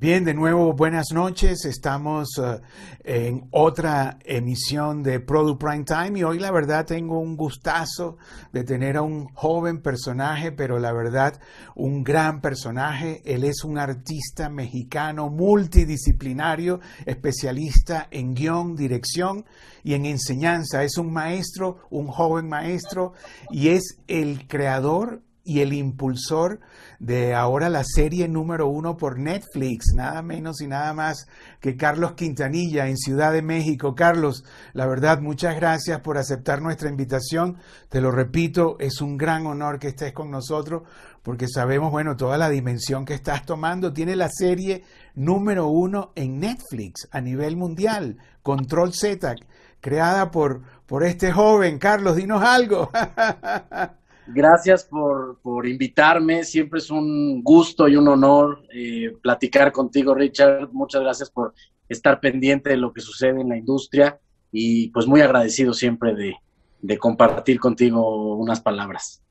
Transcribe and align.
Bien, 0.00 0.22
de 0.22 0.32
nuevo, 0.32 0.74
buenas 0.74 1.06
noches. 1.12 1.64
Estamos 1.64 2.38
uh, 2.38 2.60
en 3.02 3.48
otra 3.50 4.16
emisión 4.24 5.02
de 5.02 5.18
Product 5.18 5.60
Prime 5.60 5.82
Time 5.82 6.20
y 6.20 6.22
hoy 6.22 6.38
la 6.38 6.52
verdad 6.52 6.86
tengo 6.86 7.18
un 7.18 7.36
gustazo 7.36 8.16
de 8.52 8.62
tener 8.62 8.96
a 8.96 9.02
un 9.02 9.26
joven 9.34 9.82
personaje, 9.82 10.52
pero 10.52 10.78
la 10.78 10.92
verdad 10.92 11.40
un 11.74 12.04
gran 12.04 12.40
personaje. 12.40 13.22
Él 13.24 13.42
es 13.42 13.64
un 13.64 13.76
artista 13.76 14.48
mexicano 14.48 15.30
multidisciplinario, 15.30 16.78
especialista 17.04 18.06
en 18.12 18.34
guion, 18.34 18.76
dirección 18.76 19.46
y 19.82 19.94
en 19.94 20.06
enseñanza. 20.06 20.84
Es 20.84 20.96
un 20.96 21.12
maestro, 21.12 21.78
un 21.90 22.06
joven 22.06 22.48
maestro 22.48 23.14
y 23.50 23.70
es 23.70 23.98
el 24.06 24.46
creador 24.46 25.22
y 25.48 25.60
el 25.60 25.72
impulsor 25.72 26.60
de 26.98 27.34
ahora 27.34 27.70
la 27.70 27.82
serie 27.82 28.28
número 28.28 28.68
uno 28.68 28.98
por 28.98 29.18
Netflix, 29.18 29.94
nada 29.94 30.20
menos 30.20 30.60
y 30.60 30.66
nada 30.66 30.92
más 30.92 31.26
que 31.58 31.74
Carlos 31.74 32.12
Quintanilla 32.12 32.86
en 32.86 32.98
Ciudad 32.98 33.32
de 33.32 33.40
México. 33.40 33.94
Carlos, 33.94 34.44
la 34.74 34.84
verdad, 34.84 35.20
muchas 35.20 35.56
gracias 35.56 36.00
por 36.00 36.18
aceptar 36.18 36.60
nuestra 36.60 36.90
invitación. 36.90 37.56
Te 37.88 38.02
lo 38.02 38.10
repito, 38.10 38.76
es 38.78 39.00
un 39.00 39.16
gran 39.16 39.46
honor 39.46 39.78
que 39.78 39.88
estés 39.88 40.12
con 40.12 40.30
nosotros 40.30 40.82
porque 41.22 41.48
sabemos, 41.48 41.90
bueno, 41.90 42.14
toda 42.14 42.36
la 42.36 42.50
dimensión 42.50 43.06
que 43.06 43.14
estás 43.14 43.46
tomando. 43.46 43.94
Tiene 43.94 44.16
la 44.16 44.28
serie 44.28 44.84
número 45.14 45.68
uno 45.68 46.12
en 46.14 46.40
Netflix 46.40 47.08
a 47.10 47.22
nivel 47.22 47.56
mundial, 47.56 48.18
Control 48.42 48.92
Z, 48.92 49.34
creada 49.80 50.30
por, 50.30 50.60
por 50.84 51.04
este 51.04 51.32
joven. 51.32 51.78
Carlos, 51.78 52.16
dinos 52.16 52.42
algo. 52.42 52.90
Gracias 54.30 54.84
por, 54.84 55.66
invitarme. 55.66 56.44
Siempre 56.44 56.80
es 56.80 56.90
un 56.90 57.42
gusto 57.42 57.88
y 57.88 57.96
un 57.96 58.08
honor 58.08 58.62
eh, 58.72 59.16
platicar 59.22 59.72
contigo, 59.72 60.14
Richard. 60.14 60.68
Muchas 60.72 61.00
gracias 61.00 61.30
por 61.30 61.54
estar 61.88 62.20
pendiente 62.20 62.70
de 62.70 62.76
lo 62.76 62.92
que 62.92 63.00
sucede 63.00 63.40
en 63.40 63.48
la 63.48 63.56
industria 63.56 64.20
y 64.52 64.88
pues 64.90 65.06
muy 65.06 65.22
agradecido 65.22 65.72
siempre 65.72 66.14
de, 66.14 66.98
compartir 66.98 67.58
contigo 67.58 68.36
unas 68.36 68.60
palabras. 68.60 69.22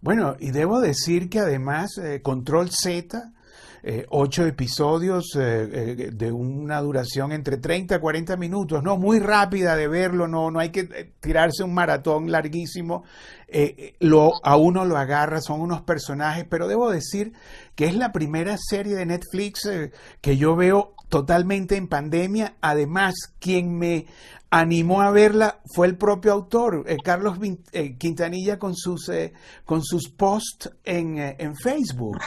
Bueno, 0.00 0.36
y 0.38 0.52
debo 0.52 0.80
decir 0.80 1.28
que 1.28 1.40
además 1.40 1.98
eh, 1.98 2.22
Control 2.22 2.70
Z 2.70 3.32
eh, 3.86 4.06
ocho 4.08 4.46
episodios 4.46 5.36
eh, 5.36 5.68
eh, 5.70 6.10
de 6.10 6.32
una 6.32 6.80
duración 6.80 7.32
entre 7.32 7.58
30 7.58 7.96
a 7.96 8.00
40 8.00 8.34
minutos, 8.38 8.82
no 8.82 8.96
muy 8.96 9.18
rápida 9.18 9.76
de 9.76 9.88
verlo, 9.88 10.26
no, 10.26 10.50
no 10.50 10.58
hay 10.58 10.70
que 10.70 11.12
tirarse 11.20 11.62
un 11.64 11.74
maratón 11.74 12.32
larguísimo, 12.32 13.04
lo, 14.00 14.32
a 14.42 14.56
uno 14.56 14.86
lo 14.86 14.96
agarra, 14.96 15.42
son 15.42 15.60
unos 15.60 15.82
personajes, 15.82 16.46
pero 16.48 16.66
debo 16.66 16.90
decir 16.90 17.34
que 17.74 17.84
es 17.84 17.94
la 17.94 18.10
primera 18.10 18.56
serie 18.58 18.96
de 18.96 19.04
Netflix 19.04 19.68
que 20.22 20.36
yo 20.38 20.56
veo 20.56 20.94
totalmente 21.10 21.76
en 21.76 21.86
pandemia, 21.86 22.54
además 22.62 23.14
quien 23.38 23.76
me 23.76 24.06
animó 24.48 25.02
a 25.02 25.10
verla 25.10 25.60
fue 25.74 25.88
el 25.88 25.98
propio 25.98 26.32
autor, 26.32 26.86
Carlos 27.04 27.38
Quintanilla, 27.98 28.58
con 28.58 28.74
sus, 28.74 29.10
con 29.66 29.84
sus 29.84 30.08
posts 30.08 30.70
en, 30.84 31.18
en 31.18 31.54
Facebook. 31.54 32.18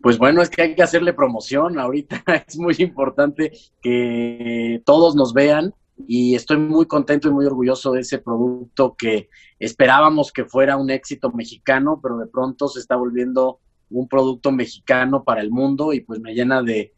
Pues 0.00 0.18
bueno, 0.18 0.42
es 0.42 0.50
que 0.50 0.62
hay 0.62 0.74
que 0.74 0.82
hacerle 0.82 1.12
promoción 1.12 1.78
ahorita. 1.78 2.22
Es 2.48 2.58
muy 2.58 2.74
importante 2.78 3.52
que 3.82 4.82
todos 4.84 5.14
nos 5.14 5.32
vean 5.32 5.74
y 6.06 6.34
estoy 6.34 6.56
muy 6.56 6.86
contento 6.86 7.28
y 7.28 7.32
muy 7.32 7.46
orgulloso 7.46 7.92
de 7.92 8.00
ese 8.00 8.18
producto 8.18 8.94
que 8.96 9.28
esperábamos 9.58 10.32
que 10.32 10.44
fuera 10.44 10.76
un 10.76 10.90
éxito 10.90 11.30
mexicano, 11.30 12.00
pero 12.02 12.18
de 12.18 12.26
pronto 12.26 12.68
se 12.68 12.80
está 12.80 12.96
volviendo 12.96 13.60
un 13.90 14.08
producto 14.08 14.52
mexicano 14.52 15.24
para 15.24 15.40
el 15.40 15.50
mundo 15.50 15.92
y 15.92 16.00
pues 16.00 16.20
me 16.20 16.32
llena 16.32 16.62
de, 16.62 16.92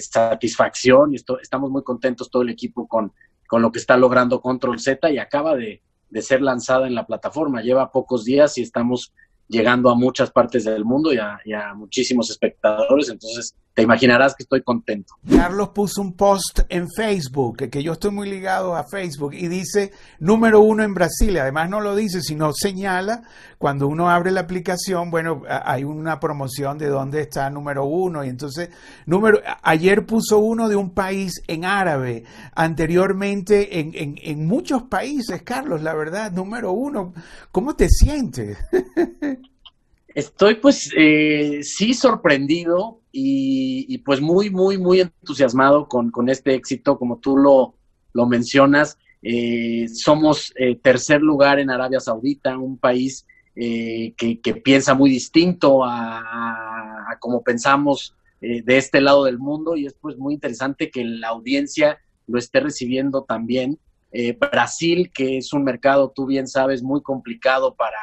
satisfacción 0.00 1.12
y 1.12 1.16
estamos 1.16 1.70
muy 1.70 1.82
contentos 1.82 2.30
todo 2.30 2.42
el 2.42 2.50
equipo 2.50 2.86
con, 2.86 3.12
con 3.48 3.62
lo 3.62 3.72
que 3.72 3.78
está 3.78 3.96
logrando 3.96 4.40
Control 4.40 4.78
Z 4.78 5.10
y 5.10 5.18
acaba 5.18 5.56
de, 5.56 5.82
de 6.10 6.22
ser 6.22 6.42
lanzada 6.42 6.86
en 6.86 6.94
la 6.94 7.06
plataforma. 7.06 7.62
Lleva 7.62 7.90
pocos 7.90 8.24
días 8.24 8.58
y 8.58 8.62
estamos 8.62 9.12
llegando 9.52 9.90
a 9.90 9.94
muchas 9.94 10.30
partes 10.30 10.64
del 10.64 10.84
mundo 10.84 11.12
y 11.12 11.18
a, 11.18 11.74
muchísimos 11.74 12.30
espectadores, 12.30 13.10
entonces 13.10 13.54
te 13.74 13.82
imaginarás 13.82 14.34
que 14.34 14.42
estoy 14.42 14.62
contento. 14.62 15.14
Carlos 15.34 15.70
puso 15.70 16.02
un 16.02 16.14
post 16.14 16.60
en 16.68 16.88
Facebook, 16.94 17.70
que 17.70 17.82
yo 17.82 17.92
estoy 17.92 18.10
muy 18.10 18.28
ligado 18.28 18.76
a 18.76 18.84
Facebook, 18.84 19.32
y 19.34 19.48
dice 19.48 19.92
número 20.18 20.60
uno 20.60 20.82
en 20.82 20.92
Brasil. 20.92 21.38
Además 21.38 21.70
no 21.70 21.80
lo 21.80 21.94
dice, 21.94 22.20
sino 22.20 22.52
señala 22.52 23.22
cuando 23.58 23.88
uno 23.88 24.10
abre 24.10 24.30
la 24.30 24.40
aplicación, 24.40 25.10
bueno, 25.10 25.42
hay 25.48 25.84
una 25.84 26.20
promoción 26.20 26.76
de 26.76 26.88
dónde 26.88 27.22
está 27.22 27.48
número 27.48 27.84
uno. 27.86 28.24
Y 28.24 28.28
entonces, 28.28 28.70
número, 29.06 29.40
ayer 29.62 30.04
puso 30.04 30.38
uno 30.38 30.68
de 30.68 30.76
un 30.76 30.90
país 30.90 31.42
en 31.46 31.64
árabe, 31.64 32.24
anteriormente 32.54 33.80
en, 33.80 33.92
en, 33.94 34.18
en 34.22 34.46
muchos 34.46 34.82
países, 34.84 35.42
Carlos, 35.42 35.82
la 35.82 35.94
verdad, 35.94 36.30
número 36.32 36.72
uno. 36.72 37.14
¿Cómo 37.50 37.74
te 37.74 37.88
sientes? 37.88 38.58
Estoy 40.14 40.56
pues 40.56 40.90
eh, 40.96 41.60
sí 41.62 41.94
sorprendido 41.94 43.00
y, 43.10 43.98
pues 43.98 44.20
muy, 44.20 44.50
muy, 44.50 44.78
muy 44.78 45.00
entusiasmado 45.00 45.86
con, 45.88 46.28
este 46.28 46.54
éxito, 46.54 46.98
como 46.98 47.18
tú 47.18 47.36
lo, 47.36 47.74
lo 48.12 48.26
mencionas. 48.26 48.98
Eh, 49.22 49.86
somos 49.88 50.52
eh, 50.56 50.76
tercer 50.76 51.22
lugar 51.22 51.58
en 51.58 51.70
Arabia 51.70 52.00
Saudita, 52.00 52.58
un 52.58 52.78
país 52.78 53.26
que, 53.54 54.40
que, 54.42 54.54
piensa 54.54 54.94
muy 54.94 55.10
distinto 55.10 55.84
a, 55.84 56.18
a, 56.18 57.18
como 57.20 57.42
pensamos 57.42 58.16
de 58.40 58.78
este 58.78 59.02
lado 59.02 59.24
del 59.24 59.38
mundo 59.38 59.76
y 59.76 59.84
es 59.84 59.94
pues 60.00 60.16
muy 60.16 60.32
interesante 60.32 60.90
que 60.90 61.04
la 61.04 61.28
audiencia 61.28 61.98
lo 62.26 62.38
esté 62.38 62.60
recibiendo 62.60 63.24
también. 63.24 63.78
Brasil, 64.38 65.10
que 65.12 65.36
es 65.36 65.52
un 65.52 65.64
mercado, 65.64 66.12
tú 66.14 66.26
bien 66.26 66.48
sabes, 66.48 66.82
muy 66.82 67.02
complicado 67.02 67.74
para 67.74 67.98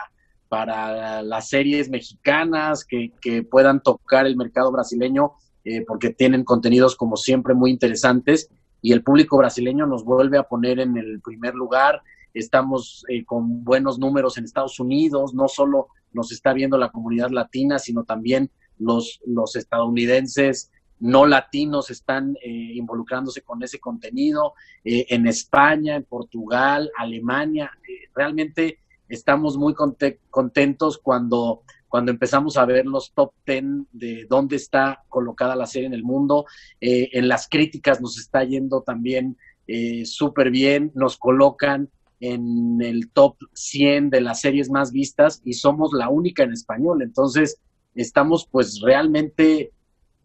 para 0.50 1.22
las 1.22 1.48
series 1.48 1.90
mexicanas 1.90 2.84
que, 2.84 3.14
puedan 3.50 3.82
tocar 3.82 4.26
el 4.26 4.36
mercado 4.36 4.72
brasileño, 4.72 5.34
eh, 5.64 5.86
porque 5.88 6.10
tienen 6.10 6.44
contenidos 6.44 6.96
como 6.96 7.16
siempre 7.16 7.54
muy 7.54 7.70
interesantes 7.70 8.50
y 8.82 8.92
el 8.92 9.04
público 9.04 9.38
brasileño 9.38 9.86
nos 9.86 10.04
vuelve 10.04 10.38
a 10.38 10.44
poner 10.44 10.80
en 10.80 10.98
el 10.98 11.22
primer 11.22 11.54
lugar. 11.54 12.02
Estamos 12.34 13.06
eh, 13.09 13.24
con 13.26 13.64
buenos 13.64 14.00
números 14.00 14.38
en 14.38 14.46
Estados 14.46 14.80
Unidos, 14.80 15.34
no 15.36 15.48
solo 15.48 15.90
nos 16.14 16.32
está 16.32 16.54
viendo 16.54 16.78
la 16.78 16.90
comunidad 16.90 17.30
latina, 17.30 17.78
sino 17.78 18.04
también 18.04 18.50
los, 18.80 19.22
los 19.26 19.56
estadounidenses 19.56 20.72
no 21.00 21.26
latinos 21.26 21.92
están 21.92 22.36
eh, 22.44 22.50
involucrándose 22.50 23.42
con 23.42 23.62
ese 23.64 23.80
contenido, 23.80 24.54
en 24.84 25.28
España, 25.28 25.96
en 25.96 26.04
Portugal, 26.04 26.92
Alemania, 26.98 27.72
realmente 28.14 28.80
estamos 29.09 29.58
muy 29.58 29.74
contentos 29.74 30.97
cuando, 30.97 31.64
cuando 31.88 32.12
empezamos 32.12 32.58
a 32.58 32.66
ver 32.66 32.86
los 32.86 33.12
top 33.14 33.34
10 33.46 33.64
de 33.92 34.28
dónde 34.30 34.56
está 34.56 35.03
colocada 35.09 35.56
la 35.56 35.66
serie 35.66 35.88
en 35.88 35.94
el 35.94 36.03
mundo. 36.03 36.46
Eh, 36.80 37.09
en 37.14 37.28
las 37.28 37.47
críticas 37.50 38.00
nos 38.00 38.18
está 38.20 38.44
yendo 38.44 38.81
también 38.81 39.38
eh, 39.68 40.06
súper 40.06 40.52
bien, 40.52 40.92
nos 40.96 41.18
colocan 41.18 41.90
en 42.20 42.81
el 42.81 43.09
top 43.12 43.38
100 43.53 44.09
de 44.09 44.22
las 44.22 44.42
series 44.42 44.70
más 44.70 44.92
vistas 44.92 45.41
y 45.44 45.53
somos 45.53 45.91
la 45.94 46.09
única 46.09 46.44
en 46.44 46.53
español. 46.53 47.02
Entonces, 47.02 47.59
estamos 47.96 48.47
pues 48.50 48.81
realmente 48.81 49.72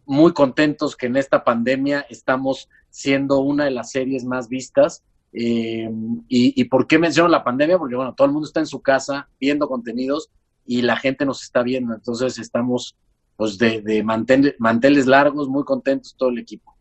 muy 0.06 0.32
contentos 0.32 0.96
que 0.96 1.06
en 1.06 1.16
esta 1.16 1.44
pandemia 1.44 2.06
estamos 2.10 2.68
siendo 2.90 3.40
una 3.40 3.64
de 3.64 3.70
las 3.70 3.90
series 3.90 4.24
más 4.24 4.48
vistas 4.48 5.02
eh, 5.36 5.90
y, 6.28 6.64
por 6.64 6.86
qué 6.86 6.98
menciono 6.98 7.28
la 7.28 7.42
pandemia? 7.42 7.76
Porque, 7.76 7.96
bueno, 7.96 8.14
todo 8.14 8.26
el 8.26 8.32
mundo 8.32 8.46
está 8.46 8.60
en 8.60 8.66
su 8.66 8.80
casa 8.80 9.28
viendo 9.40 9.66
contenidos 9.66 10.30
y 10.64 10.82
la 10.82 10.96
gente 10.96 11.26
nos 11.26 11.42
está 11.42 11.62
viendo. 11.62 11.92
Entonces, 11.92 12.38
estamos 12.38 12.96
pues 13.36 13.58
de, 13.58 13.82
de 13.82 14.04
manteles 14.04 15.06
largos, 15.06 15.48
muy 15.48 15.64
contentos 15.64 16.14
todo 16.16 16.28
el 16.28 16.38
equipo. 16.38 16.72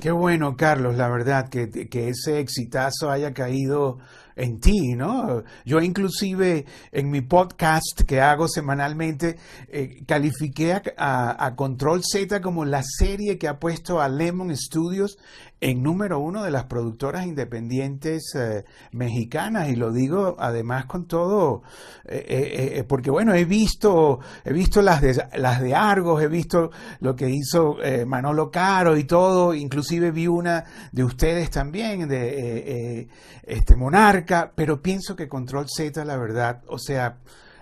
Qué 0.00 0.10
bueno, 0.10 0.56
Carlos, 0.56 0.96
la 0.96 1.08
verdad, 1.08 1.50
que, 1.50 1.68
que 1.68 2.08
ese 2.08 2.40
exitazo 2.40 3.10
haya 3.10 3.34
caído 3.34 3.98
en 4.38 4.60
ti, 4.60 4.94
¿no? 4.94 5.42
Yo 5.64 5.80
inclusive 5.80 6.64
en 6.92 7.10
mi 7.10 7.20
podcast 7.20 8.02
que 8.06 8.20
hago 8.20 8.48
semanalmente 8.48 9.36
eh, 9.68 10.04
califiqué 10.06 10.80
a, 10.96 11.54
Control 11.56 12.02
Z 12.04 12.40
como 12.40 12.64
la 12.64 12.82
serie 12.82 13.36
que 13.36 13.48
ha 13.48 13.58
puesto 13.58 14.00
a 14.00 14.08
Lemon 14.08 14.56
Studios 14.56 15.18
en 15.60 15.82
número 15.82 16.18
uno 16.18 16.42
de 16.42 16.50
las 16.50 16.64
productoras 16.64 17.26
independientes 17.26 18.34
eh, 18.34 18.64
mexicanas 18.92 19.68
y 19.68 19.76
lo 19.76 19.92
digo 19.92 20.36
además 20.38 20.86
con 20.86 21.06
todo 21.06 21.62
eh, 22.04 22.84
porque 22.88 23.10
bueno 23.10 23.34
he 23.34 23.44
visto 23.44 24.20
he 24.44 24.52
visto 24.52 24.82
las 24.82 25.00
de 25.00 25.26
las 25.36 25.60
de 25.60 25.74
Argos 25.74 26.22
he 26.22 26.28
visto 26.28 26.70
lo 27.00 27.16
que 27.16 27.28
hizo 27.28 27.76
Manolo 28.06 28.50
Caro 28.50 28.96
y 28.96 29.04
todo 29.04 29.54
inclusive 29.54 30.10
vi 30.10 30.26
una 30.26 30.64
de 30.92 31.04
ustedes 31.04 31.50
también 31.50 32.08
de 32.08 33.08
este 33.42 33.76
Monarca 33.76 34.52
pero 34.54 34.80
pienso 34.80 35.16
que 35.16 35.28
Control 35.28 35.66
Z, 35.68 36.04
la 36.04 36.16
verdad, 36.16 36.62
o 36.68 36.78
sea, 36.78 37.18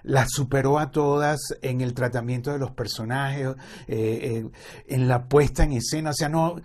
las 0.06 0.30
superó 0.30 0.78
a 0.78 0.90
todas 0.90 1.40
en 1.62 1.80
el 1.80 1.92
tratamiento 1.92 2.52
de 2.52 2.58
los 2.58 2.70
personajes, 2.70 3.48
eh, 3.88 4.48
en 4.86 5.08
la 5.08 5.28
puesta 5.28 5.64
en 5.64 5.72
escena. 5.72 6.10
O 6.10 6.14
sea, 6.14 6.28
no, 6.28 6.60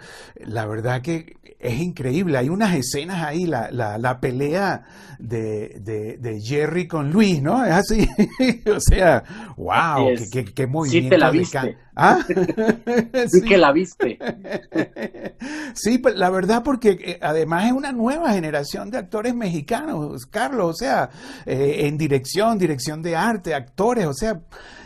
la 0.45 0.65
verdad 0.65 1.01
que 1.01 1.37
es 1.61 1.79
increíble. 1.79 2.37
Hay 2.37 2.49
unas 2.49 2.75
escenas 2.75 3.23
ahí, 3.23 3.45
la, 3.45 3.69
la, 3.71 3.97
la 3.97 4.19
pelea 4.19 4.83
de, 5.19 6.17
de, 6.19 6.41
Jerry 6.41 6.87
con 6.87 7.11
Luis, 7.11 7.41
¿no? 7.41 7.63
Es 7.63 7.71
así. 7.71 8.07
o 8.75 8.79
sea, 8.79 9.23
wow, 9.57 10.09
qué, 10.31 10.45
qué, 10.45 10.67
movimiento. 10.67 11.05
Sí, 11.05 11.09
te 11.09 11.17
la 11.17 11.29
viste. 11.29 11.77
¿Ah? 12.01 12.25
sí, 13.27 13.41
que 13.41 13.57
la 13.57 13.71
viste. 13.71 14.17
sí, 15.73 15.99
pues, 15.99 16.15
la 16.15 16.29
verdad, 16.29 16.63
porque 16.63 16.97
eh, 16.99 17.19
además 17.21 17.67
es 17.67 17.73
una 17.73 17.91
nueva 17.91 18.33
generación 18.33 18.89
de 18.89 18.97
actores 18.97 19.35
mexicanos, 19.35 20.25
Carlos, 20.25 20.71
o 20.71 20.73
sea, 20.73 21.09
eh, 21.45 21.81
en 21.87 21.97
dirección, 21.97 22.57
dirección 22.57 23.01
de 23.01 23.15
arte, 23.15 23.53
actores, 23.53 24.07
o 24.07 24.13
sea, 24.13 24.41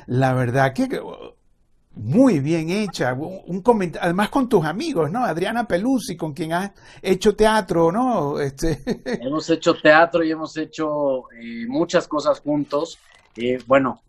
la 0.08 0.34
verdad 0.34 0.74
que 0.74 1.00
muy 1.96 2.40
bien 2.42 2.70
hecha, 2.70 3.14
un 3.14 3.64
además 4.02 4.30
con 4.30 4.50
tus 4.50 4.66
amigos, 4.66 5.10
¿no? 5.10 5.24
Adriana 5.24 5.66
Pelusi, 5.66 6.18
con 6.18 6.34
quien 6.34 6.52
has 6.52 6.72
hecho 7.02 7.36
teatro, 7.36 7.92
¿no? 7.92 8.40
Este... 8.40 8.82
Hemos 9.06 9.50
hecho 9.50 9.76
teatro 9.76 10.24
y 10.24 10.32
hemos 10.32 10.58
hecho 10.58 11.32
eh, 11.32 11.66
muchas 11.68 12.08
cosas 12.08 12.42
juntos. 12.42 13.00
Eh, 13.38 13.60
bueno, 13.66 14.02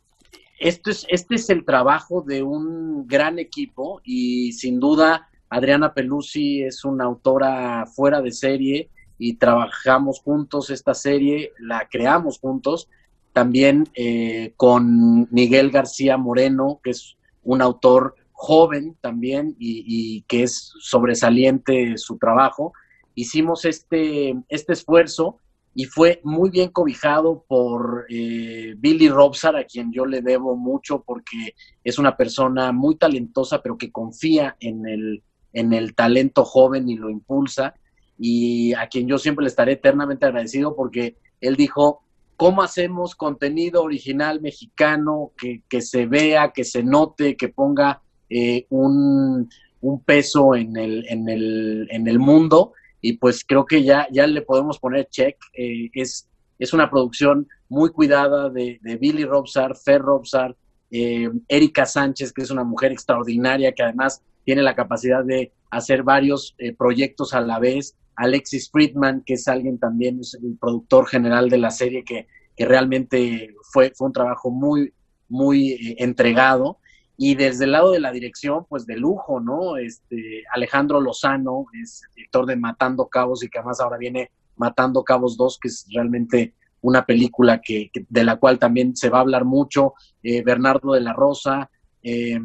esto 0.58 0.90
es, 0.90 1.06
este 1.08 1.34
es 1.36 1.50
el 1.50 1.64
trabajo 1.64 2.22
de 2.22 2.42
un 2.42 3.06
gran 3.06 3.38
equipo 3.38 4.00
y 4.04 4.52
sin 4.52 4.80
duda 4.80 5.28
Adriana 5.48 5.94
Pelusi 5.94 6.62
es 6.62 6.84
una 6.84 7.04
autora 7.04 7.86
fuera 7.86 8.20
de 8.20 8.32
serie 8.32 8.90
y 9.18 9.34
trabajamos 9.34 10.20
juntos 10.20 10.70
esta 10.70 10.94
serie, 10.94 11.52
la 11.58 11.88
creamos 11.90 12.38
juntos, 12.38 12.88
también 13.32 13.88
eh, 13.94 14.52
con 14.56 15.28
Miguel 15.30 15.70
García 15.70 16.16
Moreno, 16.16 16.80
que 16.82 16.90
es 16.90 17.16
un 17.44 17.62
autor 17.62 18.16
joven 18.32 18.96
también 19.00 19.54
y, 19.58 20.22
que 20.22 20.42
es 20.42 20.72
sobresaliente 20.80 21.96
su 21.96 22.18
trabajo. 22.18 22.72
Hicimos 23.14 23.64
este, 23.64 24.34
este 24.48 24.72
esfuerzo 24.72 25.38
y 25.78 25.84
fue 25.84 26.22
muy 26.24 26.48
bien 26.48 26.70
cobijado 26.70 27.44
por 27.46 28.06
eh, 28.08 28.74
Billy 28.78 29.10
Robsar, 29.10 29.56
a 29.56 29.64
quien 29.64 29.92
yo 29.92 30.06
le 30.06 30.22
debo 30.22 30.56
mucho 30.56 31.04
porque 31.06 31.54
es 31.84 31.98
una 31.98 32.16
persona 32.16 32.72
muy 32.72 32.96
talentosa, 32.96 33.60
pero 33.60 33.76
que 33.76 33.92
confía 33.92 34.56
en 34.58 34.86
el, 34.86 35.22
en 35.52 35.74
el 35.74 35.94
talento 35.94 36.46
joven 36.46 36.88
y 36.88 36.96
lo 36.96 37.10
impulsa, 37.10 37.74
y 38.18 38.72
a 38.72 38.86
quien 38.88 39.06
yo 39.06 39.18
siempre 39.18 39.42
le 39.42 39.50
estaré 39.50 39.72
eternamente 39.72 40.24
agradecido 40.24 40.74
porque 40.74 41.18
él 41.42 41.56
dijo, 41.56 42.00
¿Cómo 42.36 42.62
hacemos 42.62 43.14
contenido 43.14 43.82
original 43.82 44.42
mexicano 44.42 45.32
que, 45.38 45.62
que 45.70 45.80
se 45.80 46.04
vea, 46.06 46.52
que 46.52 46.64
se 46.64 46.82
note, 46.82 47.34
que 47.34 47.48
ponga 47.48 48.02
eh, 48.28 48.66
un, 48.68 49.48
un, 49.80 50.00
peso 50.00 50.54
en 50.54 50.76
el, 50.76 51.06
en, 51.08 51.30
el, 51.30 51.88
en 51.90 52.06
el 52.06 52.18
mundo? 52.18 52.74
Y 53.08 53.12
pues 53.18 53.44
creo 53.46 53.64
que 53.64 53.82
ya, 53.82 54.06
ya 54.10 54.26
le 54.26 54.42
podemos 54.42 54.78
poner 54.78 55.08
check. 55.08 55.36
Eh, 55.52 55.90
es, 55.94 56.28
es 56.58 56.72
una 56.72 56.90
producción 56.90 57.46
muy 57.68 57.90
cuidada 57.90 58.50
de, 58.50 58.78
de 58.82 58.96
Billy 58.96 59.24
Robsar, 59.24 59.76
Fer 59.76 60.00
Robsar, 60.00 60.56
eh, 60.90 61.28
Erika 61.48 61.86
Sánchez, 61.86 62.32
que 62.32 62.42
es 62.42 62.50
una 62.50 62.64
mujer 62.64 62.92
extraordinaria 62.92 63.72
que 63.72 63.82
además 63.82 64.22
tiene 64.44 64.62
la 64.62 64.74
capacidad 64.74 65.24
de 65.24 65.52
hacer 65.70 66.02
varios 66.02 66.56
proyectos 66.78 67.34
a 67.34 67.40
la 67.40 67.58
vez. 67.58 67.96
Alexis 68.16 68.70
Friedman, 68.70 69.22
que 69.26 69.34
es 69.34 69.46
alguien 69.46 69.78
también, 69.78 70.20
es 70.20 70.34
el 70.34 70.56
productor 70.58 71.06
general 71.06 71.50
de 71.50 71.58
la 71.58 71.70
serie, 71.70 72.04
que, 72.04 72.26
que 72.56 72.64
realmente 72.64 73.54
fue, 73.72 73.92
fue 73.94 74.06
un 74.08 74.12
trabajo 74.12 74.50
muy, 74.50 74.92
muy 75.28 75.72
eh, 75.72 75.96
entregado. 75.98 76.78
Y 77.16 77.34
desde 77.34 77.64
el 77.64 77.72
lado 77.72 77.92
de 77.92 78.00
la 78.00 78.12
dirección, 78.12 78.66
pues 78.68 78.86
de 78.86 78.96
lujo, 78.96 79.40
¿no? 79.40 79.76
Este, 79.76 80.44
Alejandro 80.52 81.00
Lozano 81.00 81.66
es 81.82 82.02
director 82.14 82.46
de 82.46 82.56
Matando 82.56 83.08
Cabos 83.08 83.42
y 83.42 83.48
que 83.48 83.58
además 83.58 83.80
ahora 83.80 83.96
viene 83.96 84.30
Matando 84.56 85.02
Cabos 85.02 85.36
2, 85.36 85.58
que 85.60 85.68
es 85.68 85.86
realmente 85.92 86.54
una 86.82 87.06
película 87.06 87.60
que, 87.60 87.90
de 88.08 88.24
la 88.24 88.36
cual 88.36 88.58
también 88.58 88.96
se 88.96 89.08
va 89.08 89.18
a 89.18 89.22
hablar 89.22 89.44
mucho. 89.44 89.94
Eh, 90.22 90.42
Bernardo 90.42 90.92
de 90.92 91.00
la 91.00 91.12
Rosa, 91.12 91.70
eh, 92.02 92.38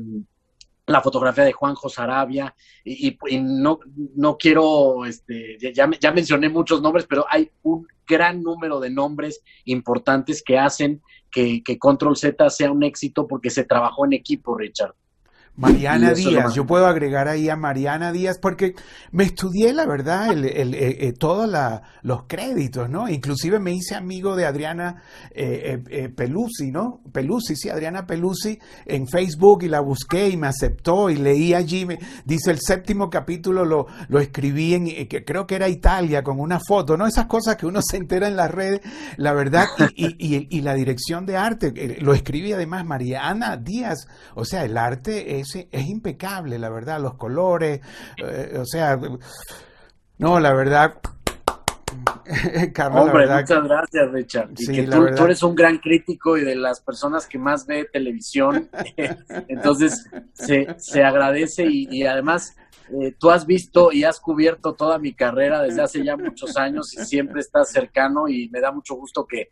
la 0.92 1.02
fotografía 1.02 1.44
de 1.44 1.52
Juanjo 1.52 1.90
Sarabia, 1.90 2.56
y, 2.84 3.18
no, 3.42 3.80
no 4.16 4.38
quiero, 4.38 5.06
este, 5.06 5.58
ya, 5.74 5.90
ya 6.00 6.12
mencioné 6.12 6.50
muchos 6.50 6.82
nombres, 6.82 7.06
pero 7.08 7.26
hay 7.30 7.52
un 7.64 7.88
gran 8.08 8.42
número 8.44 8.80
de 8.80 8.90
nombres 8.90 9.42
importantes 9.66 10.44
que 10.44 10.58
hacen 10.58 11.02
que, 11.32 11.64
que 11.64 11.80
Control 11.80 12.18
Z 12.18 12.50
sea 12.50 12.72
un 12.72 12.84
éxito 12.84 13.28
porque 13.28 13.50
se 13.50 13.64
trabajó 13.64 14.06
en 14.06 14.14
equipo, 14.14 14.58
Richard. 14.58 14.96
Mariana 15.58 16.14
Díaz, 16.14 16.54
yo 16.54 16.66
puedo 16.66 16.88
agregar 16.88 17.28
ahí 17.28 17.50
a 17.50 17.58
Mariana 17.58 18.14
Díaz 18.14 18.38
porque 18.40 18.74
me 19.12 19.26
estudié, 19.26 19.74
la 19.74 19.86
verdad, 19.86 20.32
el, 20.32 20.46
el, 20.46 20.74
eh, 20.74 21.08
eh, 21.08 21.14
todos 21.14 21.50
los 22.04 22.24
créditos, 22.24 22.90
¿no? 22.90 23.10
Inclusive 23.10 23.60
me 23.60 23.74
hice 23.74 23.96
amigo 23.96 24.38
de 24.38 24.46
Adriana 24.46 25.04
eh, 25.30 25.84
eh 25.90 26.10
Pelusi, 26.10 26.72
¿no? 26.72 27.02
Pelusi, 27.12 27.58
sí, 27.58 27.70
Adriana 27.70 28.08
Pelusi 28.08 28.58
en 28.86 29.10
Facebook 29.10 29.64
y 29.64 29.68
la 29.68 29.82
busqué 29.82 30.30
y 30.30 30.38
me 30.38 30.48
aceptó 30.48 31.10
y 31.10 31.18
leí 31.18 31.54
allí, 31.54 31.86
me, 31.86 32.00
dice 32.24 32.52
el 32.52 32.60
séptimo 32.62 33.10
capítulo 33.10 33.66
lo, 33.66 33.88
lo 34.08 34.20
escribí 34.22 34.74
en, 34.74 35.08
que 35.10 35.26
creo 35.26 35.46
que 35.48 35.56
era 35.56 35.68
Italia, 35.68 36.24
con 36.24 36.40
una 36.40 36.62
foto, 36.66 36.96
¿no? 36.96 37.06
Esas 37.06 37.26
cosas 37.26 37.58
que 37.58 37.66
uno 37.66 37.82
se 37.82 37.98
entera 37.98 38.30
en 38.30 38.38
las 38.38 38.52
redes, 38.52 38.80
la 39.18 39.34
verdad, 39.34 39.68
y, 39.96 40.16
y, 40.18 40.48
y 40.50 40.62
la 40.62 40.76
dirección 40.76 41.26
de 41.26 41.36
arte, 41.36 41.98
lo 42.00 42.14
escribí 42.14 42.54
además 42.54 42.86
Mariana 42.86 43.58
Díaz, 43.58 44.08
o 44.34 44.46
sea, 44.46 44.64
el 44.64 44.78
arte 44.78 45.41
es 45.42 45.56
es, 45.56 45.88
impecable, 45.88 46.58
la 46.58 46.70
verdad, 46.70 47.02
los 47.02 47.16
colores, 47.16 47.82
eh, 48.18 48.58
o 48.60 48.66
sea, 48.66 49.00
no, 50.18 50.40
la 50.40 50.54
verdad, 50.54 51.00
Carlos, 52.74 53.08
Hombre, 53.08 53.28
muchas 53.28 53.64
gracias, 53.64 54.12
Richard. 54.12 54.50
Y 54.58 54.68
que 54.68 54.84
tú, 54.84 55.24
eres 55.24 55.44
un 55.44 55.56
gran 55.56 55.78
crítico 55.80 56.38
y 56.38 56.44
de 56.44 56.56
las 56.56 56.80
personas 56.80 57.28
que 57.28 57.38
más 57.38 57.66
ve 57.66 57.88
televisión. 57.92 58.70
Entonces, 59.48 60.06
se, 60.34 60.68
se 60.78 61.04
agradece 61.04 61.66
y, 61.68 62.04
además 62.06 62.56
eh, 63.02 63.16
tú 63.18 63.30
has 63.32 63.46
visto 63.46 63.92
y 63.92 64.04
has 64.04 64.20
cubierto 64.20 64.74
toda 64.74 65.00
mi 65.00 65.14
carrera 65.14 65.62
desde 65.62 65.82
hace 65.82 66.04
ya 66.04 66.18
muchos 66.18 66.58
años 66.58 66.94
y 66.94 67.06
siempre 67.06 67.40
estás 67.40 67.72
cercano 67.72 68.28
y 68.28 68.50
me 68.50 68.60
da 68.60 68.72
mucho 68.72 68.96
gusto 68.96 69.26
que 69.26 69.50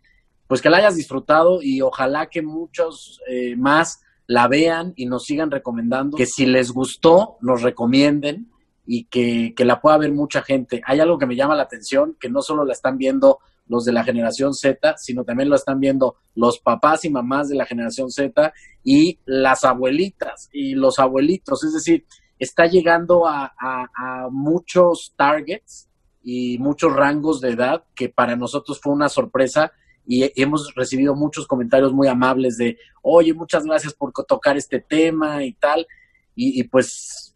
pues 0.47 0.61
que 0.61 0.69
la 0.69 0.77
hayas 0.77 0.95
disfrutado 0.95 1.61
y 1.61 1.79
ojalá 1.81 2.25
que 2.25 2.41
muchos 2.41 3.21
eh, 3.29 3.55
más 3.55 4.01
la 4.29 4.47
vean 4.47 4.93
y 4.95 5.07
nos 5.07 5.25
sigan 5.25 5.49
recomendando, 5.49 6.15
que 6.15 6.27
si 6.27 6.45
les 6.45 6.71
gustó, 6.71 7.37
nos 7.41 7.63
recomienden 7.63 8.51
y 8.85 9.05
que, 9.05 9.55
la 9.65 9.81
pueda 9.81 9.97
ver 9.97 10.11
mucha 10.11 10.43
gente. 10.43 10.83
Hay 10.85 10.99
algo 10.99 11.17
que 11.17 11.25
me 11.25 11.35
llama 11.35 11.55
la 11.55 11.63
atención, 11.63 12.15
que 12.19 12.29
no 12.29 12.43
solo 12.43 12.63
la 12.63 12.73
están 12.73 12.99
viendo 12.99 13.39
los 13.65 13.85
de 13.85 13.91
la 13.91 14.03
generación 14.03 14.53
Z, 14.53 14.97
sino 14.97 15.23
también 15.23 15.49
lo 15.49 15.55
están 15.55 15.79
viendo 15.79 16.17
los 16.35 16.59
papás 16.59 17.05
y 17.05 17.09
mamás 17.09 17.49
de 17.49 17.55
la 17.55 17.65
generación 17.65 18.11
Z 18.11 18.53
y 18.83 19.17
las 19.25 19.63
abuelitas 19.63 20.47
y 20.53 20.75
los 20.75 20.99
abuelitos. 20.99 21.63
Es 21.63 21.73
decir, 21.73 22.05
está 22.37 22.67
llegando 22.67 23.25
a, 23.27 23.51
a, 23.59 24.27
muchos 24.29 25.11
targets 25.17 25.89
y 26.21 26.59
muchos 26.59 26.93
rangos 26.93 27.41
de 27.41 27.49
edad 27.49 27.83
que 27.95 28.09
para 28.09 28.35
nosotros 28.35 28.79
fue 28.79 28.93
una 28.93 29.09
sorpresa 29.09 29.71
y 30.11 30.31
hemos 30.41 30.73
recibido 30.73 31.15
muchos 31.15 31.45
comentarios 31.45 31.93
muy 31.93 32.07
amables 32.07 32.57
de, 32.57 32.79
oye, 33.03 33.31
muchas 33.31 33.63
gracias 33.63 33.93
por 33.93 34.11
tocar 34.11 34.57
este 34.57 34.79
tema 34.79 35.43
y 35.43 35.53
tal. 35.53 35.85
Y, 36.33 36.63
pues 36.63 37.35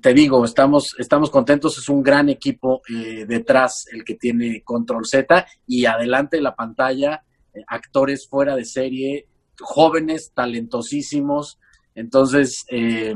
te 0.00 0.12
digo, 0.12 0.44
estamos, 0.44 0.96
estamos 0.98 1.30
contentos, 1.30 1.78
es 1.78 1.88
un 1.88 2.02
gran 2.02 2.28
equipo 2.28 2.82
eh, 2.88 3.24
detrás 3.24 3.86
el 3.92 4.02
que 4.02 4.16
tiene 4.16 4.64
Control 4.64 5.06
Z 5.06 5.46
y 5.64 5.84
adelante 5.84 6.38
de 6.38 6.42
la 6.42 6.56
pantalla, 6.56 7.22
eh, 7.54 7.62
actores 7.68 8.26
fuera 8.26 8.56
de 8.56 8.64
serie, 8.64 9.28
jóvenes, 9.60 10.32
talentosísimos. 10.34 11.60
Entonces, 11.94 12.64
eh, 12.68 13.14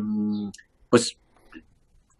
pues 0.88 1.18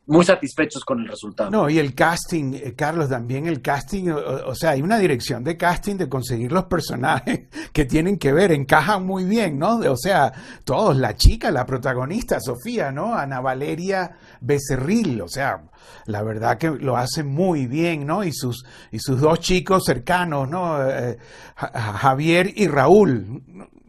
muy 0.07 0.25
satisfechos 0.25 0.85
con 0.85 1.01
el 1.01 1.09
resultado. 1.09 1.51
No, 1.51 1.69
y 1.69 1.79
el 1.79 1.95
casting, 1.95 2.55
eh, 2.55 2.75
Carlos, 2.77 3.09
también 3.09 3.47
el 3.47 3.61
casting, 3.61 4.09
o, 4.11 4.55
sea, 4.55 4.71
hay 4.71 4.83
una 4.83 4.99
dirección 4.99 5.43
de 5.43 5.57
casting 5.57 5.97
de 5.97 6.09
conseguir 6.09 6.53
los 6.53 6.65
personajes 6.65 7.49
que 7.73 7.85
tienen 7.85 8.19
que 8.19 8.33
ver, 8.33 8.53
encajan 8.53 9.05
muy 9.05 9.25
bien, 9.25 9.59
¿no? 9.59 9.79
O 9.79 9.97
sea, 9.97 10.33
todos, 10.65 10.97
la 10.97 11.17
chica, 11.17 11.51
la 11.51 11.67
protagonista, 11.67 12.39
Sofía, 12.41 12.93
¿no? 12.93 13.15
Ana 13.15 13.41
Valeria 13.41 14.17
Becerril, 14.41 15.21
o 15.23 15.29
sea, 15.29 15.65
la 16.07 16.23
verdad 16.23 16.57
que 16.57 16.71
lo 16.71 16.97
hace 16.97 17.25
muy 17.25 17.67
bien, 17.67 18.07
¿no? 18.07 18.23
Y 18.23 18.33
sus, 18.33 18.65
y 18.93 19.01
sus 19.01 19.21
dos 19.21 19.41
chicos 19.41 19.85
cercanos, 19.85 20.49
¿no? 20.49 20.89
Eh, 20.89 21.19
Javier 21.57 22.53
y 22.55 22.69
Raúl, 22.69 23.43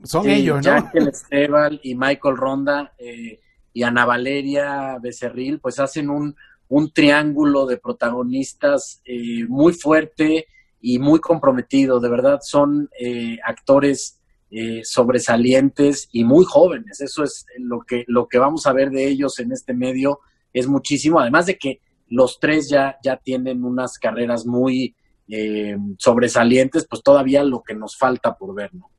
son 0.03 0.27
ellos, 0.29 0.65
¿no? 0.65 0.89
Esteban 0.93 1.79
y 1.83 1.93
Michael 1.93 2.38
Ronda, 2.38 2.93
eh, 2.97 3.39
y 3.77 3.84
Ana 3.84 4.05
Valeria 4.05 4.98
Becerril, 5.00 5.60
pues 5.60 5.79
hacen 5.79 6.10
un, 6.10 6.36
un 6.67 6.91
triángulo 6.91 7.67
de 7.67 7.77
protagonistas 7.77 9.03
eh, 9.05 9.46
muy 9.48 9.72
fuerte 9.72 10.48
y 10.81 10.98
muy 10.98 11.19
comprometido. 11.19 12.00
De 12.00 12.10
verdad, 12.10 12.39
son 12.41 12.89
eh, 13.00 13.38
actores 13.46 14.19
eh, 14.50 14.81
sobresalientes 14.84 16.10
y 16.12 16.24
muy 16.24 16.43
jóvenes. 16.43 17.01
Eso 17.01 17.24
es 17.24 17.46
lo 17.60 17.81
que, 17.81 18.03
lo 18.07 18.27
que 18.27 18.39
vamos 18.39 18.65
a 18.65 18.74
ver 18.74 18.89
de 18.89 19.07
ellos 19.07 19.38
en 19.38 19.51
este 19.51 19.75
medio, 19.75 20.22
es 20.53 20.65
muchísimo, 20.65 21.19
además 21.19 21.46
de 21.46 21.60
que 21.60 21.79
los 22.07 22.39
tres 22.39 22.67
ya, 22.69 22.98
ya 23.03 23.17
tienen 23.17 23.63
unas 23.63 24.00
carreras 24.00 24.48
muy 24.48 24.96
eh, 25.27 25.77
sobresalientes, 26.00 26.88
pues 26.89 27.03
todavía 27.03 27.43
lo 27.43 27.62
que 27.62 27.75
nos 27.75 27.96
falta 27.96 28.36
por 28.36 28.55
ver, 28.55 28.74
¿no? 28.74 28.89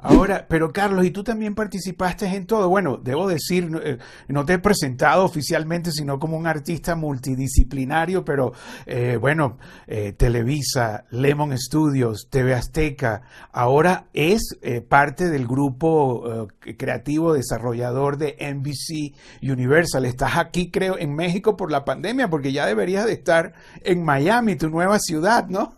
Ahora, 0.00 0.46
pero 0.48 0.72
Carlos, 0.72 1.04
y 1.04 1.10
tú 1.10 1.24
también 1.24 1.54
participaste 1.54 2.26
en 2.26 2.46
todo. 2.46 2.68
Bueno, 2.68 2.98
debo 3.02 3.26
decir, 3.26 3.70
eh, 3.82 3.98
no 4.28 4.44
te 4.44 4.54
he 4.54 4.58
presentado 4.58 5.24
oficialmente, 5.24 5.90
sino 5.90 6.18
como 6.18 6.36
un 6.36 6.46
artista 6.46 6.94
multidisciplinario, 6.94 8.24
pero 8.24 8.52
eh, 8.86 9.16
bueno, 9.20 9.58
eh, 9.86 10.12
Televisa, 10.12 11.04
Lemon 11.10 11.56
Studios, 11.58 12.28
TV 12.30 12.54
Azteca, 12.54 13.22
ahora 13.52 14.06
es 14.12 14.58
parte 14.88 15.30
del 15.30 15.46
grupo 15.46 16.48
creativo 16.76 17.32
desarrollador 17.32 18.16
de 18.16 18.36
NBC 18.38 19.14
Universal. 19.42 20.04
Estás 20.04 20.36
aquí, 20.36 20.70
creo, 20.70 20.98
en 20.98 21.14
México 21.14 21.56
por 21.56 21.70
la 21.70 21.84
pandemia, 21.84 22.28
porque 22.28 22.52
ya 22.52 22.66
deberías 22.66 23.06
de 23.06 23.12
estar 23.12 23.54
en 23.82 24.04
Miami, 24.04 24.56
tu 24.56 24.68
nueva 24.68 24.98
ciudad, 24.98 25.48
¿no? 25.48 25.75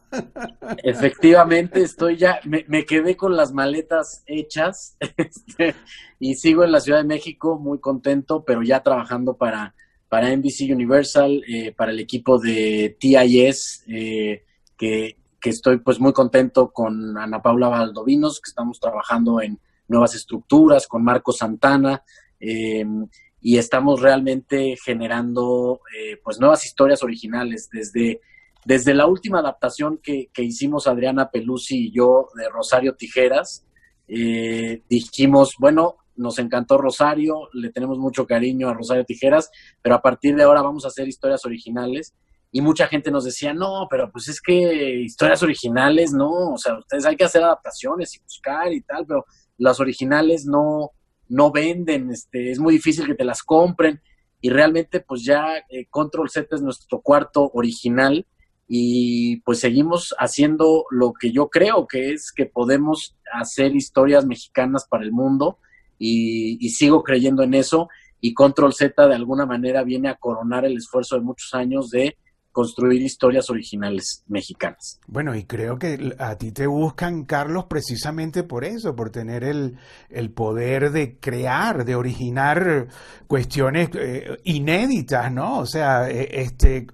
Efectivamente, 0.82 1.82
estoy 1.82 2.16
ya, 2.16 2.40
me, 2.44 2.84
quedé 2.84 3.16
con 3.16 3.36
las 3.36 3.52
maletas 3.52 4.22
hechas 4.26 4.96
este, 5.16 5.74
y 6.18 6.34
sigo 6.34 6.64
en 6.64 6.72
la 6.72 6.80
Ciudad 6.80 6.98
de 6.98 7.04
México 7.04 7.58
muy 7.58 7.78
contento, 7.78 8.44
pero 8.44 8.62
ya 8.62 8.82
trabajando 8.82 9.36
para, 9.36 9.74
para 10.08 10.34
NBC 10.34 10.72
Universal, 10.72 11.42
eh, 11.48 11.72
para 11.72 11.92
el 11.92 12.00
equipo 12.00 12.38
de 12.38 12.96
TIS, 12.98 13.84
eh, 13.88 14.44
que, 14.76 15.16
estoy 15.44 15.78
pues 15.78 15.98
muy 15.98 16.12
contento 16.12 16.70
con 16.70 17.16
Ana 17.16 17.40
Paula 17.40 17.68
Valdovinos, 17.68 18.38
que 18.38 18.50
estamos 18.50 18.78
trabajando 18.78 19.40
en 19.40 19.58
nuevas 19.86 20.14
estructuras, 20.14 20.86
con 20.86 21.02
Marco 21.02 21.32
Santana. 21.32 22.02
Em, 22.38 23.08
y 23.40 23.56
estamos 23.56 24.02
realmente 24.02 24.76
generando 24.84 25.80
eh, 25.96 26.18
pues 26.22 26.38
nuevas 26.38 26.66
historias 26.66 27.02
originales 27.02 27.68
desde 27.72 28.20
desde 28.68 28.92
la 28.92 29.06
última 29.06 29.38
adaptación 29.38 29.96
que, 29.96 30.28
hicimos 30.36 30.86
Adriana 30.86 31.30
Pelusi 31.30 31.86
y 31.86 31.90
yo 31.90 32.28
de 32.34 32.50
Rosario 32.50 32.96
Tijeras, 32.96 33.64
eh, 34.06 34.82
dijimos, 34.90 35.54
bueno, 35.58 35.96
nos 36.16 36.38
encantó 36.38 36.76
Rosario, 36.76 37.48
le 37.54 37.70
tenemos 37.70 37.98
mucho 37.98 38.26
cariño 38.26 38.68
a 38.68 38.74
Rosario 38.74 39.06
Tijeras, 39.06 39.50
pero 39.80 39.94
a 39.94 40.02
partir 40.02 40.36
de 40.36 40.42
ahora 40.42 40.60
vamos 40.60 40.84
a 40.84 40.88
hacer 40.88 41.08
historias 41.08 41.46
originales. 41.46 42.14
Y 42.52 42.60
mucha 42.60 42.88
gente 42.88 43.10
nos 43.10 43.24
decía, 43.24 43.54
no, 43.54 43.86
pero 43.88 44.12
pues 44.12 44.28
es 44.28 44.38
que 44.38 45.00
historias 45.00 45.42
originales, 45.42 46.12
no, 46.12 46.52
o 46.52 46.58
sea, 46.58 46.76
ustedes 46.78 47.06
hay 47.06 47.16
que 47.16 47.24
hacer 47.24 47.42
adaptaciones 47.42 48.16
y 48.16 48.22
buscar 48.22 48.70
y 48.70 48.82
tal, 48.82 49.06
pero 49.06 49.24
las 49.56 49.80
originales 49.80 50.44
no, 50.44 50.90
no 51.26 51.50
venden, 51.50 52.10
este, 52.10 52.50
es 52.50 52.58
muy 52.58 52.74
difícil 52.74 53.06
que 53.06 53.14
te 53.14 53.24
las 53.24 53.42
compren. 53.42 54.02
Y 54.42 54.50
realmente, 54.50 55.00
pues 55.00 55.24
ya 55.24 55.56
eh, 55.70 55.86
Control 55.88 56.28
Z 56.28 56.54
es 56.54 56.60
nuestro 56.60 57.00
cuarto 57.00 57.50
original 57.54 58.26
y 58.68 59.40
pues 59.40 59.60
seguimos 59.60 60.14
haciendo 60.18 60.84
lo 60.90 61.14
que 61.14 61.32
yo 61.32 61.48
creo 61.48 61.86
que 61.88 62.12
es 62.12 62.30
que 62.30 62.44
podemos 62.44 63.16
hacer 63.32 63.74
historias 63.74 64.26
mexicanas 64.26 64.86
para 64.88 65.04
el 65.04 65.10
mundo 65.10 65.58
y, 65.98 66.68
sigo 66.68 67.02
creyendo 67.02 67.42
en 67.42 67.54
eso 67.54 67.88
y 68.20 68.34
Control 68.34 68.74
Z 68.74 69.08
de 69.08 69.14
alguna 69.14 69.46
manera 69.46 69.82
viene 69.82 70.10
a 70.10 70.16
coronar 70.16 70.66
el 70.66 70.76
esfuerzo 70.76 71.16
de 71.16 71.22
muchos 71.22 71.54
años 71.54 71.88
de 71.88 72.16
construir 72.52 73.00
historias 73.02 73.50
originales 73.50 74.24
mexicanas. 74.26 75.00
Bueno, 75.06 75.34
y 75.34 75.44
creo 75.44 75.78
que 75.78 76.14
a 76.18 76.36
ti 76.36 76.50
te 76.50 76.66
buscan, 76.66 77.24
Carlos, 77.24 77.66
precisamente 77.66 78.42
por 78.42 78.64
eso, 78.64 78.96
por 78.96 79.10
tener 79.10 79.44
el, 79.44 79.78
el 80.10 80.30
poder 80.30 80.90
de 80.90 81.18
crear, 81.18 81.84
de 81.84 81.94
originar 81.94 82.88
cuestiones 83.28 83.90
eh, 83.94 84.38
inéditas, 84.44 85.32
¿no? 85.32 85.60
O 85.60 85.66
sea, 85.66 86.10
e, 86.10 86.42
este 86.42 86.88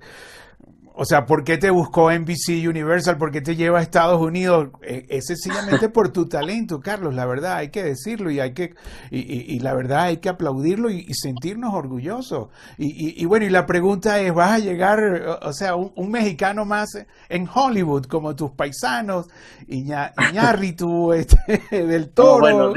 o 0.96 1.04
sea, 1.04 1.26
¿por 1.26 1.42
qué 1.42 1.58
te 1.58 1.70
buscó 1.70 2.12
NBC 2.12 2.68
Universal? 2.68 3.18
¿Por 3.18 3.32
qué 3.32 3.40
te 3.40 3.56
lleva 3.56 3.80
a 3.80 3.82
Estados 3.82 4.20
Unidos? 4.20 4.68
Eh, 4.82 5.04
es 5.08 5.26
sencillamente 5.26 5.88
por 5.88 6.10
tu 6.10 6.26
talento, 6.26 6.80
Carlos, 6.80 7.14
la 7.14 7.26
verdad, 7.26 7.56
hay 7.56 7.70
que 7.70 7.82
decirlo 7.82 8.30
y 8.30 8.38
hay 8.38 8.54
que, 8.54 8.74
y, 9.10 9.58
la 9.58 9.74
verdad 9.74 10.02
hay 10.02 10.18
que 10.18 10.28
aplaudirlo 10.28 10.90
y, 10.90 11.12
sentirnos 11.14 11.74
orgullosos. 11.74 12.48
Y, 12.78 13.24
bueno, 13.24 13.44
y 13.44 13.50
la 13.50 13.66
pregunta 13.66 14.20
es, 14.20 14.32
¿vas 14.32 14.52
a 14.52 14.58
llegar, 14.60 15.00
o 15.42 15.52
sea, 15.52 15.74
un, 15.74 16.10
mexicano 16.10 16.64
más 16.64 16.90
en 17.28 17.48
Hollywood 17.52 18.04
como 18.04 18.36
tus 18.36 18.52
paisanos, 18.52 19.26
Iñárritu, 19.66 21.12
este, 21.14 21.60
del 21.70 22.10
Toro? 22.10 22.72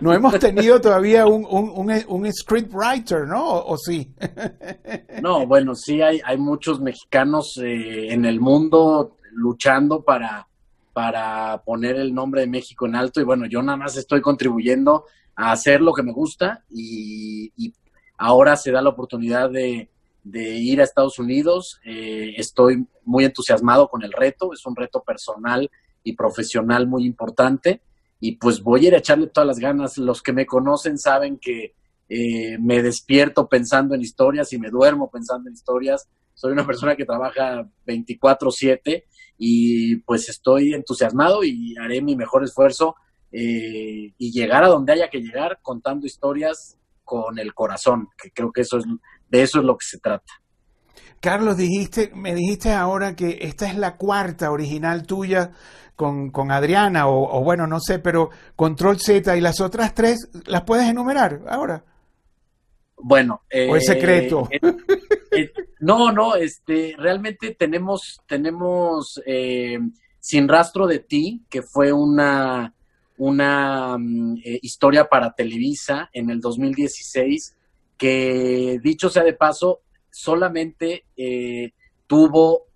No, 0.00 0.12
hemos 0.12 0.38
tenido 0.40 0.80
todavía 0.80 1.24
un, 1.26 1.46
un, 1.48 2.04
un, 2.08 2.32
scriptwriter, 2.32 3.28
¿no? 3.28 3.44
¿O, 3.44 3.76
sí? 3.76 4.12
no, 5.22 5.46
bueno, 5.46 5.76
sí 5.76 6.02
hay, 6.02 6.20
hay 6.24 6.36
muchos 6.36 6.80
mexicanos 6.80 7.59
eh, 7.60 8.12
en 8.12 8.24
el 8.24 8.40
mundo 8.40 9.16
luchando 9.32 10.02
para, 10.02 10.48
para 10.92 11.62
poner 11.64 11.96
el 11.96 12.14
nombre 12.14 12.42
de 12.42 12.46
México 12.46 12.86
en 12.86 12.96
alto 12.96 13.20
y 13.20 13.24
bueno, 13.24 13.46
yo 13.46 13.62
nada 13.62 13.76
más 13.76 13.96
estoy 13.96 14.20
contribuyendo 14.20 15.04
a 15.36 15.52
hacer 15.52 15.80
lo 15.80 15.92
que 15.92 16.02
me 16.02 16.12
gusta 16.12 16.64
y, 16.70 17.72
ahora 18.18 18.54
se 18.56 18.70
da 18.70 18.82
la 18.82 18.90
oportunidad 18.90 19.50
de, 19.50 19.88
ir 20.34 20.80
a 20.80 20.84
Estados 20.84 21.18
Unidos. 21.18 21.80
Eh, 21.84 22.34
estoy 22.36 22.86
muy 23.04 23.24
entusiasmado 23.24 23.88
con 23.88 24.02
el 24.02 24.12
reto, 24.12 24.52
es 24.52 24.66
un 24.66 24.76
reto 24.76 25.02
personal 25.02 25.70
y 26.04 26.12
profesional 26.12 26.86
muy 26.86 27.06
importante 27.06 27.80
y 28.20 28.32
pues 28.32 28.60
voy 28.60 28.84
a 28.84 28.88
ir 28.88 28.94
a 28.94 28.98
echarle 28.98 29.28
todas 29.28 29.46
las 29.46 29.58
ganas. 29.58 29.96
Los 29.96 30.22
que 30.22 30.34
me 30.34 30.44
conocen 30.44 30.98
saben 30.98 31.38
que 31.38 31.74
eh, 32.10 32.58
me 32.58 32.82
despierto 32.82 33.48
pensando 33.48 33.94
en 33.94 34.02
historias 34.02 34.52
y 34.52 34.58
me 34.58 34.68
duermo 34.68 35.10
pensando 35.10 35.48
en 35.48 35.54
historias 35.54 36.06
soy 36.40 36.52
una 36.52 36.66
persona 36.66 36.96
que 36.96 37.04
trabaja 37.04 37.68
24/7 37.86 39.04
y 39.36 39.96
pues 39.96 40.30
estoy 40.30 40.72
entusiasmado 40.72 41.44
y 41.44 41.74
haré 41.76 42.00
mi 42.00 42.16
mejor 42.16 42.44
esfuerzo 42.44 42.94
eh, 43.30 44.14
y 44.16 44.32
llegar 44.32 44.64
a 44.64 44.68
donde 44.68 44.94
haya 44.94 45.10
que 45.10 45.20
llegar 45.20 45.58
contando 45.60 46.06
historias 46.06 46.78
con 47.04 47.38
el 47.38 47.52
corazón, 47.52 48.08
que 48.16 48.30
creo 48.30 48.52
que 48.52 48.62
eso 48.62 48.78
es 48.78 48.84
de 49.28 49.42
eso 49.42 49.58
es 49.58 49.66
lo 49.66 49.76
que 49.76 49.84
se 49.84 49.98
trata. 49.98 50.32
Carlos, 51.20 51.58
dijiste, 51.58 52.10
me 52.14 52.34
dijiste 52.34 52.72
ahora 52.72 53.14
que 53.14 53.40
esta 53.42 53.68
es 53.68 53.76
la 53.76 53.98
cuarta 53.98 54.50
original 54.50 55.06
tuya 55.06 55.52
con, 55.94 56.30
con 56.30 56.50
Adriana, 56.50 57.06
o, 57.06 57.38
o, 57.38 57.44
bueno, 57.44 57.66
no 57.66 57.80
sé, 57.80 57.98
pero 57.98 58.30
Control 58.56 58.98
Z 58.98 59.36
y 59.36 59.42
las 59.42 59.60
otras 59.60 59.94
tres, 59.94 60.30
¿las 60.46 60.62
puedes 60.62 60.88
enumerar 60.88 61.42
ahora? 61.46 61.84
Bueno, 62.96 63.42
¿O 63.68 63.76
es 63.76 63.84
secreto? 63.84 64.48
Eh, 64.50 64.60
eh, 65.30 65.52
no, 65.80 66.12
no, 66.12 66.34
este, 66.34 66.94
realmente 66.98 67.54
tenemos, 67.54 68.20
tenemos 68.26 69.20
eh, 69.26 69.78
Sin 70.18 70.48
Rastro 70.48 70.86
de 70.86 71.00
Ti, 71.00 71.42
que 71.48 71.62
fue 71.62 71.92
una, 71.92 72.74
una 73.16 73.96
mm, 73.98 74.38
historia 74.62 75.08
para 75.08 75.34
Televisa 75.34 76.10
en 76.12 76.30
el 76.30 76.40
2016, 76.40 77.56
que 77.96 78.80
dicho 78.82 79.10
sea 79.10 79.24
de 79.24 79.34
paso, 79.34 79.80
solamente 80.10 81.04
tuvo 82.06 82.66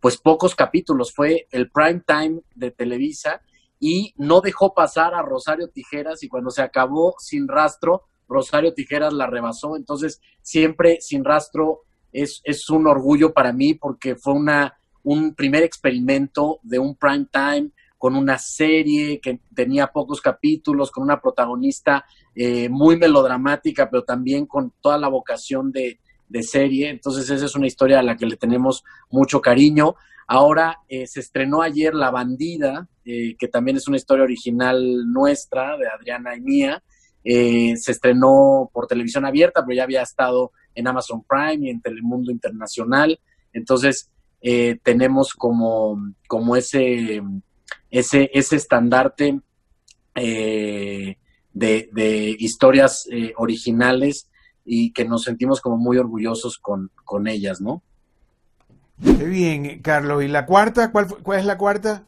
pues 0.00 0.18
pocos 0.18 0.54
capítulos, 0.54 1.12
fue 1.12 1.48
el 1.50 1.70
prime 1.70 2.02
time 2.06 2.40
de 2.54 2.70
Televisa 2.70 3.40
y 3.80 4.14
no 4.16 4.40
dejó 4.40 4.74
pasar 4.74 5.14
a 5.14 5.22
Rosario 5.22 5.68
Tijeras 5.68 6.22
y 6.22 6.28
cuando 6.28 6.50
se 6.50 6.62
acabó 6.62 7.14
Sin 7.18 7.48
Rastro, 7.48 8.04
Rosario 8.28 8.74
Tijeras 8.74 9.12
la 9.12 9.26
rebasó, 9.26 9.76
entonces 9.76 10.20
siempre 10.42 10.98
sin 11.00 11.24
rastro 11.24 11.82
es, 12.12 12.40
es 12.44 12.68
un 12.70 12.86
orgullo 12.86 13.32
para 13.32 13.52
mí 13.52 13.74
porque 13.74 14.16
fue 14.16 14.34
una, 14.34 14.78
un 15.02 15.34
primer 15.34 15.62
experimento 15.62 16.58
de 16.62 16.78
un 16.78 16.96
prime 16.96 17.26
time 17.32 17.70
con 17.98 18.14
una 18.14 18.38
serie 18.38 19.20
que 19.20 19.40
tenía 19.54 19.88
pocos 19.88 20.20
capítulos, 20.20 20.90
con 20.90 21.02
una 21.02 21.20
protagonista 21.20 22.04
eh, 22.34 22.68
muy 22.68 22.96
melodramática, 22.96 23.88
pero 23.90 24.04
también 24.04 24.46
con 24.46 24.72
toda 24.80 24.98
la 24.98 25.08
vocación 25.08 25.72
de, 25.72 25.98
serie. 26.42 26.90
Entonces 26.90 27.30
esa 27.30 27.46
es 27.46 27.54
una 27.54 27.68
historia 27.68 28.00
a 28.00 28.02
la 28.02 28.16
que 28.16 28.26
le 28.26 28.36
tenemos 28.36 28.84
mucho 29.10 29.40
cariño. 29.40 29.94
Ahora 30.26 30.80
eh, 30.88 31.06
se 31.06 31.20
estrenó 31.20 31.62
ayer 31.62 31.94
La 31.94 32.10
Bandida, 32.10 32.88
eh, 33.04 33.36
que 33.38 33.48
también 33.48 33.76
es 33.76 33.88
una 33.88 33.96
historia 33.96 34.24
original 34.24 35.10
nuestra, 35.10 35.78
de 35.78 35.88
Adriana 35.88 36.36
y 36.36 36.40
mía, 36.40 36.82
eh, 37.28 37.76
se 37.76 37.90
estrenó 37.90 38.70
por 38.72 38.86
televisión 38.86 39.24
abierta, 39.24 39.64
pero 39.64 39.76
ya 39.76 39.82
había 39.82 40.02
estado 40.02 40.52
en 40.76 40.86
Amazon 40.86 41.24
Prime 41.28 41.66
y 41.66 41.70
en 41.70 41.80
Telemundo 41.80 42.30
Internacional. 42.30 43.18
Entonces, 43.52 44.08
eh, 44.40 44.78
tenemos 44.84 45.34
como, 45.34 46.12
como 46.28 46.54
ese, 46.54 47.20
ese, 47.90 48.30
ese 48.32 48.54
estandarte 48.54 49.40
eh, 50.14 51.16
de, 51.52 52.36
historias 52.38 53.08
originales 53.38 54.30
y 54.64 54.92
que 54.92 55.04
nos 55.04 55.24
sentimos 55.24 55.60
como 55.60 55.78
muy 55.78 55.98
orgullosos 55.98 56.58
con, 56.58 56.92
con 57.04 57.26
ellas, 57.26 57.60
¿no? 57.60 57.82
Qué 59.02 59.24
bien, 59.24 59.80
Carlos. 59.82 60.22
¿Y 60.22 60.28
la 60.28 60.46
cuarta? 60.46 60.92
¿Cuál, 60.92 61.08
cuál 61.24 61.40
es 61.40 61.44
la 61.44 61.58
cuarta? 61.58 62.06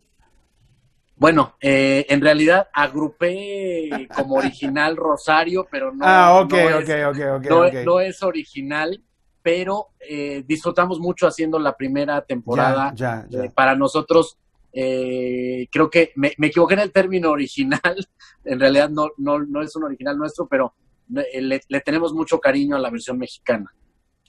Bueno, 1.18 1.56
eh, 1.60 2.06
en 2.08 2.20
realidad 2.20 2.68
agrupé 2.72 4.08
como 4.14 4.36
original 4.36 4.96
Rosario, 4.96 5.66
pero 5.68 5.92
no, 5.92 6.04
ah, 6.06 6.46
no, 6.48 8.00
es, 8.00 8.22
original, 8.22 9.02
pero 9.42 9.88
eh, 9.98 10.44
disfrutamos 10.46 11.00
mucho 11.00 11.26
haciendo 11.26 11.58
la 11.58 11.76
primera 11.76 12.22
temporada. 12.22 12.92
Ya, 12.94 13.26
ya, 13.28 13.44
eh, 13.44 13.50
para 13.52 13.74
nosotros, 13.74 14.38
creo 14.72 15.90
que 15.90 16.12
me, 16.14 16.34
equivoqué 16.38 16.74
en 16.74 16.80
el 16.80 16.92
término 16.92 17.30
original, 17.32 17.80
en 18.44 18.60
realidad 18.60 18.88
no, 18.88 19.08
no, 19.16 19.40
no 19.40 19.62
es 19.62 19.74
un 19.74 19.84
original 19.84 20.16
nuestro, 20.16 20.46
pero 20.46 20.74
le, 21.08 21.60
tenemos 21.84 22.12
mucho 22.12 22.38
cariño 22.38 22.76
a 22.76 22.80
la 22.80 22.90
versión 22.90 23.18
mexicana. 23.18 23.74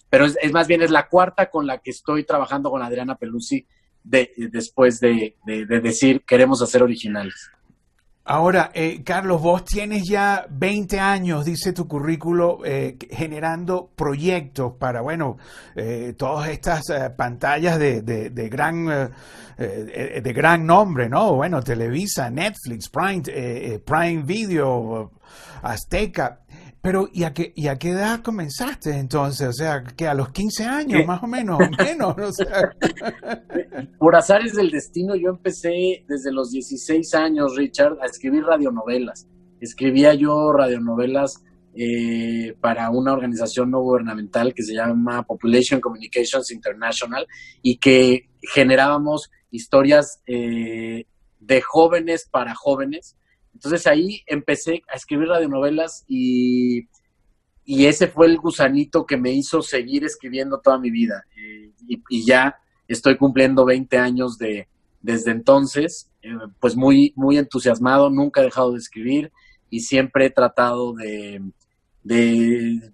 Pero 0.10 0.26
es, 0.26 0.40
es 0.42 0.52
más 0.52 0.66
bien 0.66 0.82
es 0.82 0.90
la 0.90 1.08
cuarta 1.08 1.52
con 1.52 1.68
la 1.68 1.78
que 1.78 1.92
estoy 1.92 2.24
trabajando 2.24 2.72
con 2.72 2.82
Adriana 2.82 3.16
Pelusi 3.16 3.68
de, 4.10 4.32
después 4.52 5.00
de, 5.00 5.36
decir 5.46 6.24
queremos 6.26 6.62
hacer 6.62 6.84
originales. 6.84 7.50
Ahora, 8.26 8.70
eh, 8.76 9.02
Carlos, 9.04 9.42
vos 9.42 9.66
tienes 9.66 10.08
ya 10.08 10.46
20 10.52 11.00
años, 11.00 11.46
dice 11.46 11.74
tu 11.74 11.88
currículo, 11.88 12.60
eh, 12.64 12.96
generando 13.10 13.90
proyectos 13.96 14.74
para, 14.74 15.02
bueno, 15.02 15.38
eh, 15.76 16.14
todas 16.16 16.50
estas 16.50 16.84
pantallas 17.18 17.80
de, 17.80 18.04
de, 18.04 18.30
de 18.30 18.50
gran, 18.50 18.86
de 19.58 20.34
gran 20.34 20.66
nombre, 20.66 21.10
¿no? 21.10 21.34
Bueno, 21.34 21.64
Televisa, 21.64 22.30
Netflix, 22.30 22.88
Prime, 22.90 23.80
Prime 23.80 24.24
Video, 24.24 25.12
Azteca. 25.64 26.42
Pero, 26.82 27.10
¿y 27.12 27.24
a, 27.24 27.34
qué, 27.34 27.52
¿y 27.56 27.68
a 27.68 27.78
qué 27.78 27.90
edad 27.90 28.22
comenzaste 28.22 28.98
entonces? 28.98 29.48
O 29.50 29.54
sea, 29.54 29.84
que 29.84 30.08
a 30.08 30.14
los 30.14 30.30
15 30.32 30.64
años, 30.64 31.06
más 31.06 31.22
o 31.22 31.28
menos, 31.28 31.60
menos. 31.78 32.16
O 32.18 32.32
sea. 32.32 32.74
Por 34.00 34.16
azares 34.16 34.54
del 34.54 34.72
destino, 34.72 35.16
yo 35.16 35.30
empecé 35.30 36.06
desde 36.08 36.32
los 36.32 36.52
16 36.52 37.14
años, 37.16 37.58
Richard, 37.58 37.98
a 38.02 38.06
escribir 38.06 38.44
radionovelas. 38.44 39.28
Escribía 39.60 40.14
yo 40.14 40.54
radionovelas 40.54 41.44
eh, 41.76 42.56
para 42.62 42.90
una 42.90 43.14
organización 43.14 43.72
no 43.72 43.82
gubernamental 43.82 44.54
que 44.54 44.64
se 44.64 44.74
llama 44.74 45.24
Population 45.24 45.82
Communications 45.82 46.52
International 46.52 47.28
y 47.62 47.78
que 47.78 48.30
generábamos 48.54 49.30
historias 49.52 50.22
eh, 50.28 51.06
de 51.40 51.62
jóvenes 51.62 52.28
para 52.30 52.56
jóvenes 52.56 53.16
entonces 53.54 53.88
ahí 53.88 54.24
empecé 54.28 54.84
a 54.92 54.96
escribir 54.96 55.28
radionovelas 55.28 56.06
y, 56.08 56.88
y 57.66 57.86
ese 57.86 58.08
fue 58.08 58.28
el 58.28 58.38
gusanito 58.38 59.06
que 59.06 59.18
me 59.18 59.32
hizo 59.32 59.62
seguir 59.62 60.04
escribiendo 60.04 60.60
toda 60.60 60.80
mi 60.80 60.90
vida. 60.90 61.26
Eh, 61.38 61.72
y, 61.88 62.26
ya 62.26 62.58
estoy 62.88 63.18
cumpliendo 63.18 63.66
20 63.66 63.98
años 63.98 64.38
de, 64.38 64.68
desde 65.02 65.32
entonces, 65.32 66.10
eh, 66.22 66.30
pues 66.60 66.76
muy, 66.76 67.14
muy 67.16 67.38
entusiasmado, 67.38 68.10
nunca 68.10 68.42
he 68.42 68.46
dejado 68.46 68.72
de 68.72 68.80
escribir 68.80 69.32
y 69.70 69.82
siempre 69.82 70.26
he 70.26 70.30
tratado 70.32 70.94
de, 70.94 71.42
de 72.04 72.92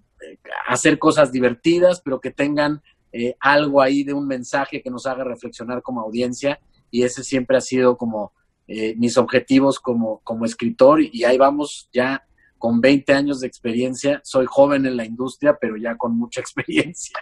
hacer 0.68 0.98
cosas 0.98 1.32
divertidas, 1.32 2.00
pero 2.04 2.20
que 2.20 2.30
tengan 2.30 2.82
eh, 3.12 3.34
algo 3.40 3.80
ahí 3.80 4.04
de 4.04 4.12
un 4.12 4.26
mensaje 4.26 4.82
que 4.82 4.90
nos 4.90 5.06
haga 5.06 5.24
reflexionar 5.24 5.80
como 5.80 6.02
audiencia 6.02 6.60
y 6.90 7.02
ese 7.04 7.24
siempre 7.24 7.56
ha 7.56 7.62
sido 7.62 7.96
como 7.96 8.32
eh, 8.68 8.94
mis 8.96 9.16
objetivos 9.16 9.78
como, 9.78 10.20
como 10.24 10.44
escritor 10.44 11.00
y 11.00 11.24
ahí 11.24 11.38
vamos 11.38 11.88
ya 11.92 12.22
con 12.58 12.80
20 12.80 13.12
años 13.12 13.40
de 13.40 13.46
experiencia. 13.46 14.20
Soy 14.24 14.46
joven 14.46 14.86
en 14.86 14.96
la 14.96 15.04
industria, 15.04 15.56
pero 15.60 15.76
ya 15.76 15.96
con 15.96 16.16
mucha 16.16 16.40
experiencia. 16.42 17.18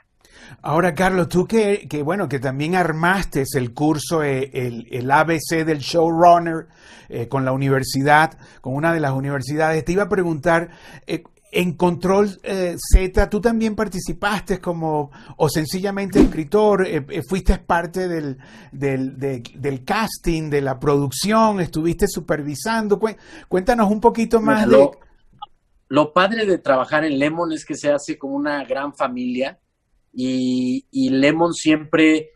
Ahora, 0.62 0.94
Carlos, 0.94 1.28
tú 1.28 1.46
que, 1.46 1.86
que 1.88 2.02
bueno, 2.02 2.28
que 2.28 2.38
también 2.38 2.74
armaste 2.74 3.44
el 3.54 3.72
curso, 3.72 4.22
eh, 4.22 4.50
el, 4.52 4.86
el, 4.90 5.10
ABC 5.10 5.64
del 5.64 5.78
showrunner 5.78 6.66
eh, 7.08 7.28
con 7.28 7.44
la 7.44 7.52
universidad, 7.52 8.36
con 8.60 8.74
una 8.74 8.92
de 8.92 9.00
las 9.00 9.12
universidades, 9.12 9.84
te 9.84 9.92
iba 9.92 10.04
a 10.04 10.08
preguntar, 10.08 10.70
en 11.54 11.74
Control 11.74 12.28
eh, 12.42 12.76
Z, 12.76 13.30
¿tú 13.30 13.40
también 13.40 13.76
participaste 13.76 14.60
como, 14.60 15.10
o 15.36 15.48
sencillamente 15.48 16.20
escritor? 16.20 16.86
Eh, 16.86 17.06
eh, 17.08 17.22
¿Fuiste 17.28 17.56
parte 17.58 18.08
del, 18.08 18.38
del, 18.72 19.84
casting, 19.84 20.50
de 20.50 20.60
la 20.60 20.78
producción? 20.78 21.60
¿Estuviste 21.60 22.08
supervisando? 22.08 23.00
Cuéntanos 23.48 23.90
un 23.90 24.00
poquito 24.00 24.40
más 24.40 24.66
lo, 24.66 24.78
de... 24.78 24.90
Lo 25.88 26.12
padre 26.12 26.44
de 26.44 26.58
trabajar 26.58 27.04
en 27.04 27.18
Lemon 27.18 27.52
es 27.52 27.64
que 27.64 27.76
se 27.76 27.90
hace 27.90 28.18
como 28.18 28.34
una 28.34 28.64
gran 28.64 28.94
familia 28.94 29.60
y, 30.12 30.86
y 30.90 31.10
Lemon 31.10 31.54
siempre 31.54 32.30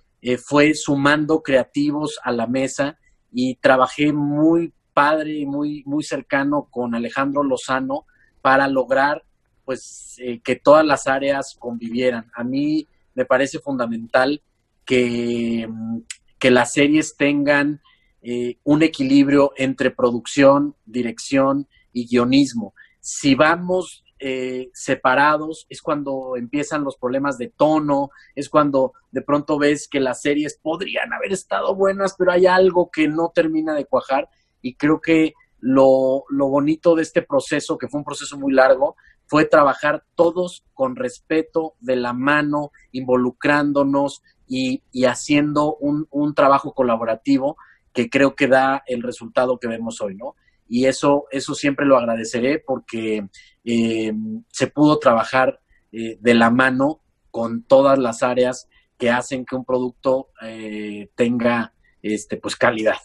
fue 0.45 0.75
sumando 0.75 1.43
creativos 1.43 2.19
a 2.23 2.33
la 2.33 2.47
mesa 2.47 2.99
y 3.33 3.57
trabajé 3.57 4.13
muy 4.13 4.73
padre 4.93 5.39
y 5.39 5.47
muy, 5.47 5.83
muy 5.87 6.03
cercano 6.03 6.69
con 6.71 6.95
Alejandro 6.95 7.43
Lozano, 7.43 8.07
para 8.41 8.69
lograr 8.69 9.25
pues 9.65 10.17
eh, 10.19 10.41
que 10.41 10.57
todas 10.57 10.85
las 10.85 11.07
áreas 11.07 11.57
convivieran. 11.59 12.31
A 12.35 12.43
mí 12.43 12.87
me 13.15 13.27
parece 13.27 13.59
fundamental 13.59 14.41
que, 14.85 15.67
mm, 15.69 15.99
que 16.39 16.51
las 16.51 16.73
series 16.73 17.17
tengan 17.17 17.81
eh, 18.23 18.59
un 18.65 18.83
equilibrio 18.83 19.53
entre 19.57 19.91
producción, 19.91 20.75
dirección 20.87 21.69
y 21.93 22.07
guionismo. 22.09 22.75
Si 23.01 23.35
vamos 23.35 24.05
eh, 24.21 24.71
separados 24.75 25.67
es 25.69 25.81
cuando 25.81 26.35
empiezan 26.37 26.83
los 26.83 26.97
problemas 26.97 27.39
de 27.39 27.53
tono, 27.57 28.11
es 28.35 28.49
cuando 28.49 28.93
de 29.13 29.23
pronto 29.23 29.59
ves 29.59 29.87
que 29.87 30.01
las 30.01 30.21
series 30.23 30.59
podrían 30.61 31.13
haber 31.13 31.33
estado 31.33 31.77
buenas, 31.77 32.17
pero 32.19 32.33
hay 32.33 32.47
algo 32.47 32.91
que 32.91 33.07
no 33.07 33.31
termina 33.33 33.75
de 33.75 33.85
cuajar 33.85 34.29
y 34.61 34.75
creo 34.75 35.01
que 35.01 35.35
lo, 35.61 36.25
bonito 36.31 36.95
de 36.95 37.03
este 37.03 37.23
proceso, 37.23 37.79
que 37.79 37.89
fue 37.89 37.99
un 37.99 38.05
proceso 38.05 38.39
muy 38.39 38.53
largo, 38.53 38.97
fue 39.27 39.45
trabajar 39.45 40.05
todos 40.15 40.65
con 40.75 40.97
respeto, 40.97 41.75
de 41.81 41.97
la 41.97 42.13
mano, 42.13 42.73
involucrándonos 42.93 44.23
y, 44.47 44.83
haciendo 45.05 45.77
un, 45.77 46.35
trabajo 46.35 46.73
colaborativo 46.73 47.57
que 47.93 48.09
creo 48.09 48.35
que 48.35 48.47
da 48.47 48.83
el 48.87 49.03
resultado 49.03 49.59
que 49.59 49.69
vemos 49.69 50.01
hoy, 50.01 50.15
¿no? 50.15 50.37
Y 50.69 50.85
eso, 50.85 51.25
eso 51.31 51.55
siempre 51.55 51.87
lo 51.87 51.97
agradeceré 51.97 52.59
porque 52.59 53.27
eh, 53.65 54.13
se 54.53 54.67
pudo 54.67 54.99
trabajar 54.99 55.61
eh, 55.93 56.19
de 56.21 56.35
la 56.35 56.51
mano 56.51 57.01
con 57.31 57.63
todas 57.63 57.99
las 57.99 58.23
áreas 58.23 58.69
que 58.99 59.11
hacen 59.11 59.47
que 59.47 59.57
un 59.57 59.65
producto 59.65 60.29
eh, 60.43 61.11
tenga 61.15 61.73
este, 62.03 62.37
pues 62.37 62.57
calidad 62.57 62.99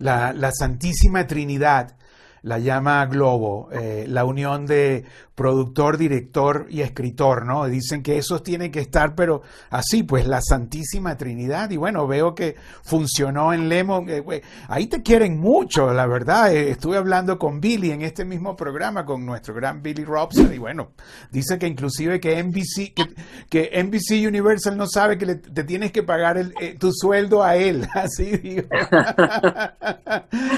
la, 0.00 0.32
la 0.32 0.50
Santísima 0.52 1.26
Trinidad 1.26 1.96
la 2.42 2.58
llama 2.58 3.04
Globo, 3.06 3.68
eh, 3.70 4.06
la 4.08 4.24
unión 4.24 4.66
de 4.66 5.04
productor, 5.40 5.96
director 5.96 6.66
y 6.68 6.82
escritor, 6.82 7.46
¿no? 7.46 7.64
Dicen 7.64 8.02
que 8.02 8.18
esos 8.18 8.42
tienen 8.42 8.70
que 8.70 8.80
estar, 8.80 9.14
pero 9.14 9.40
así, 9.70 10.02
pues 10.02 10.26
la 10.26 10.42
Santísima 10.42 11.16
Trinidad. 11.16 11.70
Y 11.70 11.78
bueno, 11.78 12.06
veo 12.06 12.34
que 12.34 12.56
funcionó 12.82 13.54
en 13.54 13.70
Lemon. 13.70 14.04
Eh, 14.10 14.42
ahí 14.68 14.86
te 14.86 15.02
quieren 15.02 15.40
mucho, 15.40 15.94
la 15.94 16.06
verdad. 16.06 16.54
Eh, 16.54 16.68
estuve 16.68 16.98
hablando 16.98 17.38
con 17.38 17.58
Billy 17.58 17.90
en 17.90 18.02
este 18.02 18.26
mismo 18.26 18.54
programa, 18.54 19.06
con 19.06 19.24
nuestro 19.24 19.54
gran 19.54 19.82
Billy 19.82 20.04
Robson, 20.04 20.52
y 20.52 20.58
bueno, 20.58 20.90
dice 21.30 21.58
que 21.58 21.66
inclusive 21.66 22.20
que 22.20 22.42
NBC, 22.42 22.92
que, 23.48 23.82
NBC 23.82 24.28
Universal 24.28 24.76
no 24.76 24.86
sabe 24.86 25.16
que 25.16 25.36
te 25.36 25.64
tienes 25.64 25.90
que 25.90 26.02
pagar 26.02 26.36
el, 26.36 26.52
tu 26.78 26.92
sueldo 26.92 27.42
a 27.42 27.56
él. 27.56 27.88
Así 27.94 28.36
digo. 28.36 28.64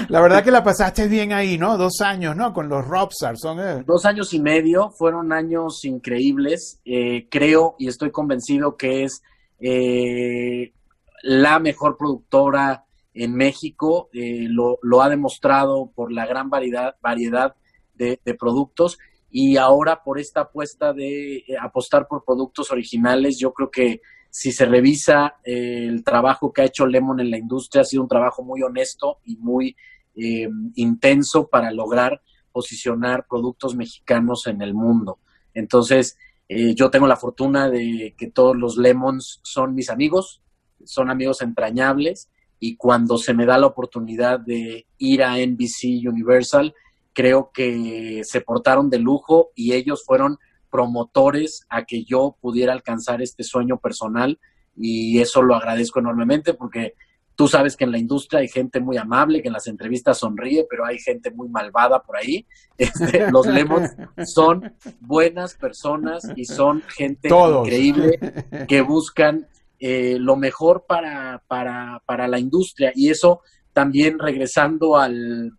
la 0.09 0.19
verdad 0.19 0.43
que 0.43 0.51
la 0.51 0.61
pasaste 0.61 1.07
bien 1.07 1.31
ahí, 1.31 1.57
¿no? 1.57 1.77
Dos 1.77 2.01
años, 2.01 2.35
¿no? 2.35 2.53
Con 2.53 2.67
los 2.67 2.85
Robstars. 2.85 3.39
Son, 3.39 3.61
eh. 3.61 3.81
Dos 3.87 4.03
años 4.03 4.33
y 4.33 4.41
medio, 4.41 4.72
fueron 4.91 5.33
años 5.33 5.85
increíbles. 5.85 6.81
Eh, 6.85 7.27
creo 7.29 7.75
y 7.77 7.87
estoy 7.87 8.11
convencido 8.11 8.77
que 8.77 9.03
es 9.03 9.21
eh, 9.59 10.73
la 11.21 11.59
mejor 11.59 11.97
productora 11.97 12.85
en 13.13 13.35
México. 13.35 14.09
Lo, 14.13 14.79
lo, 14.81 15.01
ha 15.01 15.09
demostrado 15.09 15.91
por 15.93 16.11
la 16.11 16.25
gran 16.25 16.49
variedad, 16.49 16.95
variedad 17.01 17.55
de, 17.93 18.17
productos. 18.37 18.97
Y 19.29 19.57
ahora 19.57 20.03
por 20.03 20.19
esta 20.19 20.41
apuesta 20.41 20.93
de 20.93 21.43
apostar 21.59 22.07
por 22.07 22.23
productos 22.23 22.71
originales, 22.71 23.39
yo 23.39 23.53
creo 23.53 23.71
que 23.71 24.01
si 24.29 24.51
se 24.51 24.65
revisa 24.65 25.35
el 25.43 26.03
trabajo 26.03 26.51
que 26.51 26.61
ha 26.61 26.65
hecho 26.65 26.85
Lemon 26.85 27.19
en 27.19 27.31
la 27.31 27.37
industria, 27.37 27.81
ha 27.81 27.85
sido 27.85 28.03
un 28.03 28.09
trabajo 28.09 28.43
muy 28.43 28.61
honesto 28.61 29.19
y 29.25 29.37
muy 29.37 29.75
eh, 30.15 30.47
intenso 30.75 31.47
para 31.47 31.71
lograr 31.71 32.21
posicionar 32.53 33.25
productos 33.27 33.75
mexicanos 33.75 34.47
en 34.47 34.61
el 34.61 34.73
mundo. 34.73 35.19
Entonces, 35.53 36.17
eh, 36.47 36.75
yo 36.75 36.89
tengo 36.89 37.07
la 37.07 37.17
fortuna 37.17 37.69
de 37.69 38.15
que 38.17 38.29
todos 38.29 38.55
los 38.55 38.77
Lemons 38.77 39.39
son 39.43 39.75
mis 39.75 39.89
amigos, 39.89 40.41
son 40.85 41.09
amigos 41.09 41.41
entrañables 41.41 42.29
y 42.59 42.77
cuando 42.77 43.17
se 43.17 43.33
me 43.33 43.45
da 43.45 43.57
la 43.57 43.67
oportunidad 43.67 44.39
de 44.39 44.87
ir 44.97 45.23
a 45.23 45.37
NBC 45.37 46.07
Universal, 46.07 46.73
creo 47.13 47.51
que 47.53 48.21
se 48.23 48.41
portaron 48.41 48.89
de 48.89 48.99
lujo 48.99 49.49
y 49.55 49.73
ellos 49.73 50.03
fueron 50.05 50.37
promotores 50.69 51.65
a 51.69 51.85
que 51.85 52.03
yo 52.03 52.37
pudiera 52.39 52.73
alcanzar 52.73 53.21
este 53.21 53.43
sueño 53.43 53.79
personal 53.79 54.39
y 54.75 55.19
eso 55.19 55.41
lo 55.41 55.55
agradezco 55.55 55.99
enormemente 55.99 56.53
porque 56.53 56.95
Tú 57.35 57.47
sabes 57.47 57.75
que 57.75 57.83
en 57.83 57.91
la 57.91 57.97
industria 57.97 58.41
hay 58.41 58.47
gente 58.47 58.79
muy 58.79 58.97
amable, 58.97 59.41
que 59.41 59.47
en 59.47 59.53
las 59.53 59.65
entrevistas 59.67 60.19
sonríe, 60.19 60.67
pero 60.69 60.85
hay 60.85 60.99
gente 60.99 61.31
muy 61.31 61.49
malvada 61.49 62.01
por 62.01 62.17
ahí. 62.17 62.45
Este, 62.75 63.29
los 63.29 63.45
Lemons 63.45 63.91
son 64.25 64.73
buenas 64.99 65.53
personas 65.53 66.27
y 66.35 66.43
son 66.45 66.81
gente 66.81 67.29
increíble 67.29 68.19
que 68.67 68.81
buscan 68.81 69.47
eh, 69.79 70.17
lo 70.19 70.35
mejor 70.35 70.85
para, 70.87 71.43
para, 71.47 72.01
para, 72.07 72.27
la 72.27 72.39
industria. 72.39 72.91
Y 72.95 73.11
eso 73.11 73.41
también 73.73 74.17
regresando 74.17 74.97
al, 74.97 75.51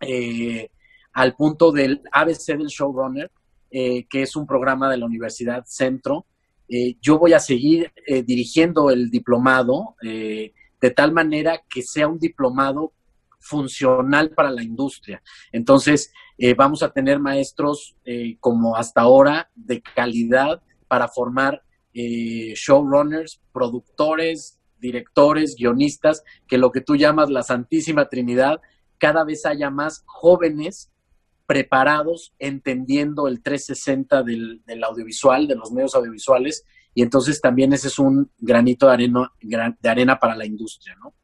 eh, 0.00 0.70
al 1.12 1.34
punto 1.34 1.72
del 1.72 2.02
ABC 2.12 2.56
del 2.56 2.68
Showrunner, 2.68 3.32
eh, 3.72 4.06
que 4.08 4.22
es 4.22 4.36
un 4.36 4.46
programa 4.46 4.88
de 4.88 4.98
la 4.98 5.06
Universidad 5.06 5.64
Centro. 5.66 6.26
yo 7.00 7.18
voy 7.18 7.32
a 7.32 7.40
seguir 7.40 7.90
dirigiendo 8.26 8.90
el 8.90 9.10
diplomado 9.10 9.96
de 10.80 10.90
tal 10.90 11.12
manera 11.12 11.62
que 11.68 11.82
sea 11.82 12.08
un 12.08 12.18
diplomado 12.18 12.92
funcional 13.40 14.30
para 14.30 14.50
la 14.50 14.62
industria. 14.62 15.22
Entonces, 15.52 16.12
eh, 16.36 16.54
vamos 16.54 16.82
a 16.82 16.90
tener 16.90 17.18
maestros 17.18 17.96
eh, 18.04 18.36
como 18.40 18.76
hasta 18.76 19.00
ahora 19.00 19.50
de 19.54 19.80
calidad 19.80 20.62
para 20.86 21.08
formar 21.08 21.62
eh, 21.94 22.52
showrunners, 22.54 23.40
productores, 23.52 24.58
directores, 24.78 25.56
guionistas, 25.56 26.22
que 26.46 26.58
lo 26.58 26.70
que 26.70 26.80
tú 26.80 26.96
llamas 26.96 27.30
la 27.30 27.42
Santísima 27.42 28.08
Trinidad, 28.08 28.60
cada 28.98 29.24
vez 29.24 29.46
haya 29.46 29.70
más 29.70 30.02
jóvenes 30.06 30.90
preparados, 31.46 32.34
entendiendo 32.38 33.26
el 33.26 33.42
360 33.42 34.22
del, 34.22 34.62
del 34.66 34.84
audiovisual, 34.84 35.48
de 35.48 35.56
los 35.56 35.72
medios 35.72 35.94
audiovisuales, 35.94 36.64
y 36.98 37.02
entonces 37.02 37.40
también 37.40 37.72
ese 37.72 37.86
es 37.86 38.00
un 38.00 38.28
granito 38.40 38.88
de 38.88 38.92
arena, 38.92 39.32
de 39.40 39.88
arena 39.88 40.18
para 40.18 40.34
la 40.34 40.44
industria, 40.44 40.96
¿no? 41.00 41.14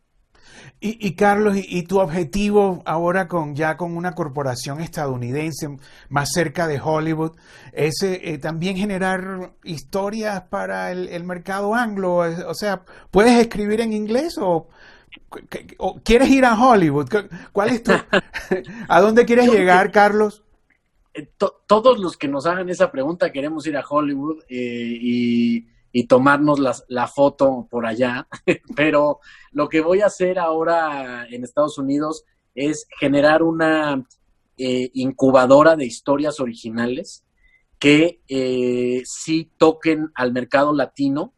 Y, 0.78 1.16
Carlos, 1.16 1.56
y, 1.56 1.82
tu 1.82 1.98
objetivo 1.98 2.80
ahora 2.86 3.26
con 3.26 3.56
ya 3.56 3.76
con 3.76 3.96
una 3.96 4.12
corporación 4.12 4.80
estadounidense 4.80 5.76
más 6.10 6.28
cerca 6.32 6.68
de 6.68 6.80
Hollywood 6.80 7.32
es 7.72 8.00
eh, 8.04 8.20
eh, 8.22 8.38
también 8.38 8.76
generar 8.76 9.54
historias 9.64 10.42
para 10.42 10.92
el, 10.92 11.24
mercado 11.24 11.74
anglo. 11.74 12.18
O 12.18 12.54
sea, 12.54 12.84
¿puedes 13.10 13.36
escribir 13.40 13.80
en 13.80 13.92
inglés 13.94 14.36
o, 14.38 14.68
quieres 16.04 16.28
ir 16.28 16.44
a 16.44 16.54
Hollywood? 16.54 17.08
¿Cuál 17.50 17.70
es 17.70 17.82
tu, 17.82 17.92
¿A 18.88 19.00
dónde 19.00 19.24
quieres 19.24 19.50
llegar, 19.50 19.90
Carlos? 19.90 20.43
Eh, 21.14 21.30
todos 21.66 21.98
los 21.98 22.16
que 22.16 22.28
nos 22.28 22.46
hagan 22.46 22.68
esa 22.68 22.90
pregunta 22.90 23.32
queremos 23.32 23.66
ir 23.66 23.76
a 23.76 23.86
Hollywood 23.88 24.42
y 24.48 25.66
y 25.96 26.08
tomarnos 26.08 26.58
la, 26.88 27.06
foto 27.06 27.68
por 27.70 27.86
allá, 27.86 28.26
pero 28.76 29.20
lo 29.52 29.68
que 29.68 29.80
voy 29.80 30.00
a 30.00 30.06
hacer 30.06 30.40
ahora 30.40 31.24
en 31.30 31.44
Estados 31.44 31.78
Unidos 31.78 32.24
es 32.52 32.88
generar 32.98 33.44
una 33.44 34.04
eh, 34.58 34.90
incubadora 34.92 35.76
de 35.76 35.86
historias 35.86 36.40
originales 36.40 37.24
que 37.78 38.20
eh, 38.26 39.02
sí 39.04 39.52
toquen 39.56 40.10
al 40.16 40.32
mercado 40.32 40.72
latino, 40.74 41.32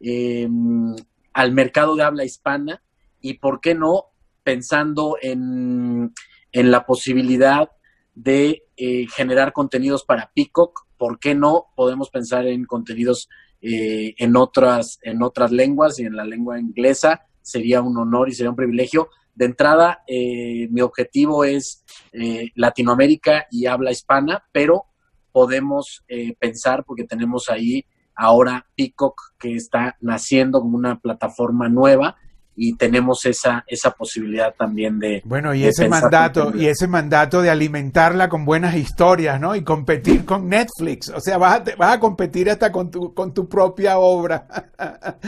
em, 0.00 0.96
al 1.32 1.52
mercado 1.52 1.94
de 1.94 2.02
habla 2.02 2.24
hispana 2.24 2.82
y, 3.20 3.34
¿por 3.34 3.60
qué 3.60 3.76
no?, 3.76 4.06
pensando 4.42 5.16
en, 5.22 6.12
en 6.50 6.70
la 6.72 6.86
posibilidad 6.86 7.70
de 8.14 8.64
eh, 8.76 9.06
generar 9.14 9.52
contenidos 9.52 10.04
para 10.04 10.30
Peacock, 10.34 10.86
¿por 10.96 11.18
qué 11.18 11.34
no 11.34 11.66
podemos 11.76 12.10
pensar 12.10 12.46
en 12.46 12.64
contenidos 12.64 13.28
eh, 13.64 14.16
en, 14.18 14.36
otras, 14.36 14.98
en 15.02 15.22
otras 15.22 15.52
lenguas 15.52 16.00
y 16.00 16.02
en 16.02 16.16
la 16.16 16.24
lengua 16.24 16.58
inglesa. 16.58 17.26
Sería 17.42 17.80
un 17.80 17.96
honor 17.96 18.28
y 18.28 18.32
sería 18.32 18.50
un 18.50 18.56
privilegio. 18.56 19.08
De 19.36 19.44
entrada, 19.44 20.02
eh, 20.08 20.66
mi 20.68 20.80
objetivo 20.80 21.44
es 21.44 21.84
eh, 22.12 22.50
Latinoamérica 22.56 23.46
y 23.52 23.66
habla 23.66 23.92
hispana, 23.92 24.44
pero 24.50 24.86
podemos 25.30 26.04
pensar, 26.38 26.84
porque 26.84 27.04
tenemos 27.04 27.48
ahí 27.48 27.86
ahora 28.14 28.66
Peacock 28.76 29.18
que 29.38 29.54
está 29.54 29.96
naciendo 30.00 30.60
como 30.60 30.76
una 30.76 31.00
plataforma 31.00 31.70
nueva 31.70 32.16
y 32.54 32.76
tenemos 32.76 33.24
esa, 33.24 33.64
esa 33.66 33.92
posibilidad 33.92 34.54
también 34.54 34.98
de... 34.98 35.22
Bueno, 35.24 35.54
y 35.54 35.64
ese 35.64 35.88
mandato, 35.88 36.52
y 36.54 36.66
ese 36.66 36.86
mandato 36.86 37.40
de 37.40 37.50
alimentarla 37.50 38.28
con 38.28 38.44
buenas 38.44 38.76
historias, 38.76 39.40
¿no? 39.40 39.56
Y 39.56 39.62
competir 39.62 40.24
con 40.24 40.48
Netflix, 40.48 41.08
o 41.08 41.20
sea, 41.20 41.38
vas 41.38 41.60
a, 41.60 41.76
vas 41.76 41.96
a 41.96 42.00
competir 42.00 42.50
hasta 42.50 42.70
con 42.70 42.90
tu, 42.90 43.14
con 43.14 43.32
tu 43.32 43.48
propia 43.48 43.98
obra. 43.98 44.46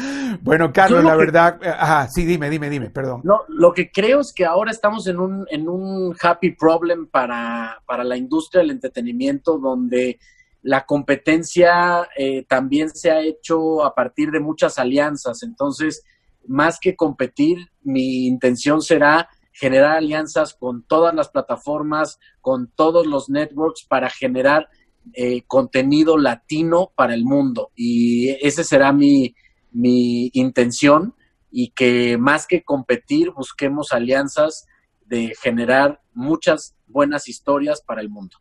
bueno, 0.42 0.72
Carlos, 0.72 1.02
la 1.02 1.16
verdad, 1.16 1.58
ajá, 1.64 2.08
sí, 2.08 2.24
dime, 2.24 2.50
dime, 2.50 2.68
dime, 2.68 2.90
perdón. 2.90 3.22
No, 3.24 3.40
lo 3.48 3.72
que 3.72 3.90
creo 3.90 4.20
es 4.20 4.32
que 4.32 4.44
ahora 4.44 4.70
estamos 4.70 5.06
en 5.06 5.18
un, 5.18 5.46
en 5.50 5.68
un 5.68 6.14
happy 6.20 6.52
problem 6.52 7.06
para, 7.06 7.80
para 7.86 8.04
la 8.04 8.16
industria 8.16 8.60
del 8.60 8.72
entretenimiento 8.72 9.58
donde 9.58 10.18
la 10.60 10.84
competencia 10.84 12.08
eh, 12.16 12.44
también 12.48 12.90
se 12.90 13.10
ha 13.10 13.20
hecho 13.20 13.84
a 13.84 13.94
partir 13.94 14.30
de 14.30 14.40
muchas 14.40 14.78
alianzas, 14.78 15.42
entonces 15.42 16.02
más 16.46 16.78
que 16.80 16.96
competir, 16.96 17.70
mi 17.82 18.26
intención 18.26 18.82
será 18.82 19.28
generar 19.52 19.96
alianzas 19.96 20.54
con 20.54 20.82
todas 20.82 21.14
las 21.14 21.28
plataformas, 21.28 22.18
con 22.40 22.70
todos 22.74 23.06
los 23.06 23.30
networks 23.30 23.84
para 23.88 24.10
generar 24.10 24.68
eh, 25.12 25.42
contenido 25.46 26.18
latino 26.18 26.92
para 26.96 27.14
el 27.14 27.24
mundo. 27.24 27.70
Y 27.76 28.30
esa 28.46 28.64
será 28.64 28.92
mi, 28.92 29.34
mi 29.70 30.30
intención 30.32 31.14
y 31.50 31.70
que 31.70 32.18
más 32.18 32.46
que 32.46 32.64
competir, 32.64 33.30
busquemos 33.30 33.92
alianzas 33.92 34.66
de 35.06 35.34
generar 35.40 36.00
muchas 36.12 36.74
buenas 36.86 37.28
historias 37.28 37.80
para 37.80 38.00
el 38.00 38.08
mundo. 38.08 38.38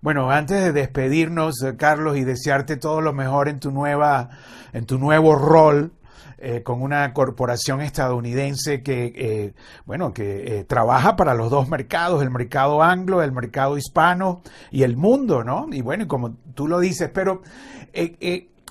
Bueno, 0.00 0.30
antes 0.30 0.62
de 0.62 0.72
despedirnos, 0.72 1.62
eh, 1.62 1.76
Carlos, 1.76 2.16
y 2.16 2.24
desearte 2.24 2.76
todo 2.76 3.00
lo 3.00 3.12
mejor 3.12 3.48
en 3.48 3.58
tu 3.58 3.72
nueva, 3.72 4.30
en 4.72 4.86
tu 4.86 4.98
nuevo 4.98 5.34
rol, 5.34 5.92
eh, 6.38 6.62
con 6.62 6.82
una 6.82 7.14
corporación 7.14 7.80
estadounidense 7.80 8.82
que, 8.82 9.12
eh, 9.16 9.54
bueno, 9.86 10.12
que 10.12 10.58
eh, 10.58 10.64
trabaja 10.64 11.16
para 11.16 11.32
los 11.32 11.50
dos 11.50 11.66
mercados, 11.68 12.22
el 12.22 12.30
mercado 12.30 12.82
anglo, 12.82 13.22
el 13.22 13.32
mercado 13.32 13.78
hispano 13.78 14.42
y 14.70 14.82
el 14.82 14.98
mundo, 14.98 15.44
¿no? 15.44 15.66
Y 15.72 15.80
bueno, 15.80 16.06
como 16.06 16.34
tú 16.54 16.68
lo 16.68 16.78
dices, 16.78 17.10
pero 17.14 17.40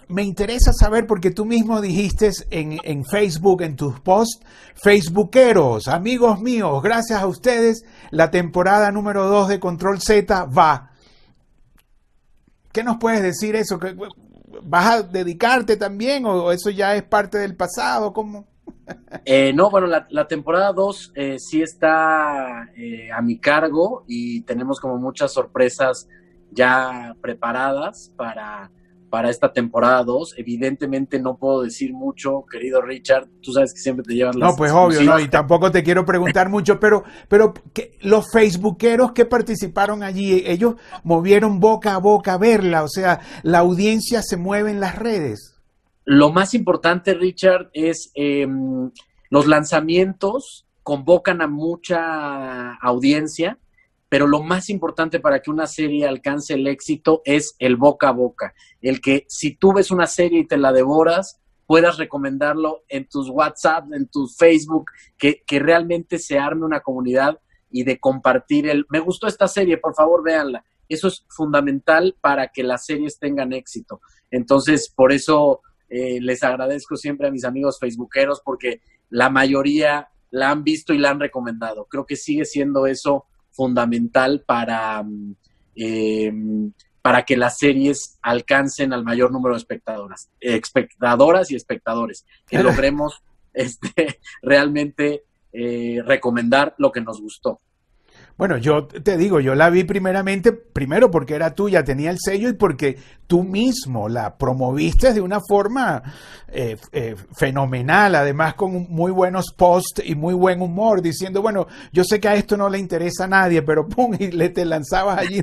me 0.08 0.22
interesa 0.22 0.74
saber, 0.74 1.08
porque 1.08 1.32
tú 1.32 1.46
mismo 1.46 1.82
dijiste 1.82 2.30
en, 2.52 2.78
en, 2.84 3.04
Facebook, 3.04 3.64
en 3.64 3.76
tus 3.76 4.00
posts, 4.00 4.46
Facebookeros, 4.76 5.88
amigos 5.88 6.40
míos, 6.42 6.84
gracias 6.84 7.20
a 7.20 7.26
ustedes, 7.26 7.84
la 8.12 8.30
temporada 8.30 8.92
número 8.92 9.26
2 9.26 9.48
de 9.48 9.60
Control 9.60 10.00
Z 10.00 10.46
va. 10.46 10.92
¿Qué 12.72 12.84
nos 12.84 12.98
puedes 12.98 13.24
decir 13.24 13.56
eso? 13.56 13.80
¿Vas 14.68 14.92
a 14.92 15.04
dedicarte 15.04 15.78
también 15.78 16.26
o 16.26 16.52
eso 16.52 16.72
ya 16.72 16.96
es 16.96 17.04
parte 17.04 17.38
del 17.38 17.56
pasado? 17.56 18.12
¿Cómo? 18.14 18.48
Eh, 19.26 19.52
no, 19.54 19.72
bueno, 19.72 19.88
la, 19.88 20.28
temporada 20.28 20.72
2 20.72 21.14
eh, 21.16 21.40
sí 21.40 21.62
está 21.62 22.70
eh, 22.76 23.10
a 23.12 23.22
mi 23.22 23.40
cargo 23.40 24.04
y 24.08 24.42
tenemos 24.42 24.80
como 24.80 24.98
muchas 24.98 25.34
sorpresas 25.34 26.08
ya 26.52 27.16
preparadas 27.22 28.12
para, 28.16 28.70
para 29.16 29.30
esta 29.30 29.54
temporada 29.54 30.04
2. 30.04 30.34
Evidentemente 30.36 31.22
no 31.22 31.38
puedo 31.38 31.62
decir 31.62 31.94
mucho, 31.94 32.44
querido 32.52 32.82
Richard. 32.82 33.30
Tú 33.42 33.54
sabes 33.54 33.74
que 33.74 33.80
siempre 33.80 34.04
te 34.04 34.14
llevan 34.14 34.38
las. 34.38 34.52
No, 34.52 34.58
pues 34.58 34.74
obvio, 34.74 35.04
no, 35.04 35.18
y 35.22 35.30
tampoco 35.30 35.72
te 35.72 35.84
quiero 35.84 36.04
preguntar 36.04 36.50
mucho, 36.50 36.82
pero, 36.82 37.06
pero 37.30 37.54
los 38.02 38.30
facebookeros 38.30 39.14
que 39.14 39.24
participaron 39.24 40.04
allí, 40.04 40.44
ellos 40.46 40.76
movieron 41.06 41.62
boca 41.62 41.96
a 41.96 41.98
boca 42.00 42.34
a 42.34 42.38
verla, 42.38 42.84
o 42.84 42.90
sea, 42.90 43.22
la 43.42 43.60
audiencia 43.60 44.22
se 44.22 44.36
mueve 44.36 44.72
en 44.72 44.82
las 44.82 44.98
redes. 44.98 45.62
Lo 46.04 46.34
más 46.34 46.54
importante, 46.54 47.14
Richard, 47.14 47.70
es 47.72 48.12
em, 48.16 48.92
los 49.30 49.48
lanzamientos 49.48 50.68
convocan 50.84 51.42
a 51.42 51.48
mucha 51.48 52.74
audiencia 52.82 53.60
pero 54.16 54.28
lo 54.28 54.42
más 54.42 54.70
importante 54.70 55.20
para 55.20 55.42
que 55.42 55.52
una 55.52 55.68
serie 55.68 56.08
alcance 56.08 56.54
el 56.54 56.68
éxito 56.68 57.22
es 57.26 57.54
el 57.60 57.76
boca 57.76 58.08
a 58.08 58.12
boca, 58.14 58.54
el 58.80 59.02
que 59.02 59.26
si 59.28 59.58
tú 59.58 59.74
ves 59.74 59.92
una 59.92 60.08
serie 60.08 60.40
y 60.40 60.48
te 60.48 60.56
la 60.56 60.72
devoras, 60.72 61.42
puedas 61.66 61.98
recomendarlo 61.98 62.86
en 62.88 63.10
tus 63.10 63.30
WhatsApp, 63.30 63.92
en 63.92 64.08
tu 64.08 64.30
Facebook, 64.30 64.86
que, 65.18 65.44
realmente 65.60 66.18
se 66.18 66.40
arme 66.40 66.64
una 66.64 66.80
comunidad 66.80 67.42
y 67.70 67.84
de 67.84 68.00
compartir 68.00 68.70
el, 68.70 68.86
me 68.88 69.02
gustó 69.02 69.28
esta 69.28 69.50
serie, 69.50 69.80
por 69.80 69.94
favor 69.94 70.24
véanla. 70.24 70.64
Eso 70.88 71.10
es 71.10 71.26
fundamental 71.28 72.16
para 72.22 72.48
que 72.54 72.64
las 72.64 72.86
series 72.86 73.20
tengan 73.20 73.52
éxito. 73.52 74.00
Entonces, 74.32 74.88
por 74.96 75.12
eso 75.12 75.60
eh, 75.90 76.22
les 76.22 76.42
agradezco 76.42 76.96
siempre 76.96 77.28
a 77.28 77.32
mis 77.32 77.44
amigos 77.44 77.80
facebookeros 77.82 78.40
porque 78.46 78.80
la 79.10 79.30
mayoría 79.30 80.08
la 80.32 80.52
han 80.52 80.64
visto 80.64 80.94
y 80.94 81.00
la 81.00 81.10
han 81.10 81.20
recomendado. 81.20 81.84
Creo 81.90 82.06
que 82.06 82.16
sigue 82.16 82.46
siendo 82.46 82.88
eso 82.88 83.26
fundamental 83.56 84.44
para, 84.46 85.04
em, 85.76 86.72
para 87.02 87.24
que 87.24 87.38
las 87.38 87.58
series 87.58 88.18
alcancen 88.22 88.94
al 88.94 89.04
mayor 89.04 89.32
número 89.32 89.56
de 89.56 89.60
espectadoras, 89.60 90.30
espectadoras 90.40 91.52
y 91.52 91.56
espectadores, 91.56 92.26
que 92.48 92.62
logremos 92.62 93.24
este, 93.54 94.20
realmente 94.42 95.24
eh, 95.54 96.02
recomendar 96.06 96.76
lo 96.78 96.92
que 96.92 97.02
nos 97.02 97.22
gustó. 97.22 97.62
Bueno, 98.38 98.58
yo 98.58 98.86
te 98.88 99.16
digo, 99.16 99.40
yo 99.40 99.56
la 99.56 99.70
vi 99.70 99.86
primeramente, 99.86 100.52
primero 100.52 101.10
porque 101.10 101.36
era 101.36 101.56
tuya, 101.56 101.86
tenía 101.86 102.12
el 102.12 102.18
sello 102.20 102.50
y 102.50 102.54
porque 102.54 102.98
tú 103.28 103.44
mismo 103.44 104.08
la 104.10 104.38
promoviste 104.38 105.14
de 105.14 105.22
una 105.22 105.40
forma 105.48 106.04
eh, 106.48 106.78
eh, 106.92 107.16
fenomenal, 107.36 108.16
además 108.16 108.54
con 108.54 108.88
muy 108.90 109.12
buenos 109.12 109.52
posts 109.56 110.02
y 110.06 110.16
muy 110.16 110.34
buen 110.34 110.62
humor, 110.62 111.02
diciendo, 111.02 111.42
bueno, 111.42 111.68
yo 111.92 112.04
sé 112.04 112.20
que 112.20 112.28
a 112.28 112.36
esto 112.36 112.56
no 112.56 112.70
le 112.70 112.78
interesa 112.78 113.26
a 113.26 113.28
nadie, 113.28 113.62
pero 113.62 113.88
pum, 113.88 114.16
y 114.18 114.32
le 114.32 114.50
te 114.50 114.64
lanzabas 114.64 115.20
allí. 115.20 115.42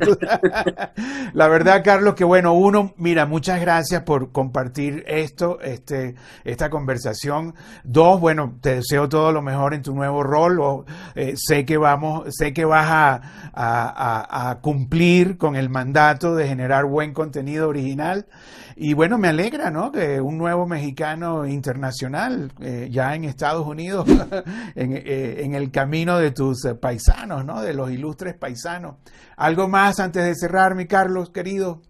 la 1.35 1.49
verdad, 1.49 1.83
Carlos, 1.85 2.15
que 2.15 2.25
bueno, 2.25 2.55
uno, 2.55 2.95
mira, 2.97 3.27
muchas 3.27 3.61
gracias 3.61 4.03
por 4.03 4.33
compartir 4.33 5.05
esto, 5.07 5.61
este, 5.61 6.15
esta 6.45 6.71
conversación. 6.71 7.55
Dos, 7.85 8.21
bueno, 8.21 8.55
te 8.61 8.77
deseo 8.77 9.09
todo 9.09 9.33
lo 9.33 9.43
mejor 9.43 9.75
en 9.75 9.83
tu 9.83 9.95
nuevo 9.95 10.23
rol. 10.23 10.85
Eh, 11.15 11.35
sé 11.37 11.65
que 11.65 11.77
vamos, 11.79 12.27
sé 12.31 12.53
que 12.53 12.65
vas 12.65 12.87
a, 13.55 14.59
cumplir 14.61 15.39
con 15.39 15.57
el 15.57 15.69
mandato 15.69 16.35
de 16.35 16.47
generar 16.47 16.85
buen 16.85 17.13
contenido 17.13 17.72
original. 17.73 18.27
Y 18.77 18.95
bueno, 18.95 19.19
me 19.19 19.29
alegra, 19.29 19.71
¿no? 19.71 19.93
Que 19.93 20.21
un 20.21 20.39
nuevo 20.39 20.67
mexicano 20.67 21.47
internacional, 21.47 22.53
eh, 22.61 22.89
ya 22.91 23.15
en 23.15 23.25
Estados 23.25 23.67
Unidos, 23.67 24.07
eh, 24.77 25.41
en, 25.41 25.55
el 25.55 25.71
camino 25.71 26.19
de 26.19 26.31
tus 26.31 26.67
paisanos, 26.81 27.45
¿no? 27.45 27.61
De 27.61 27.75
los 27.75 27.91
ilustres 27.91 28.35
paisanos. 28.35 28.97
¿Algo 29.37 29.69
más 29.69 30.01
antes 30.01 30.25
de 30.25 30.35
cerrar, 30.35 30.75
mi 30.75 30.87
Carlos, 30.87 31.31
querido? 31.31 31.83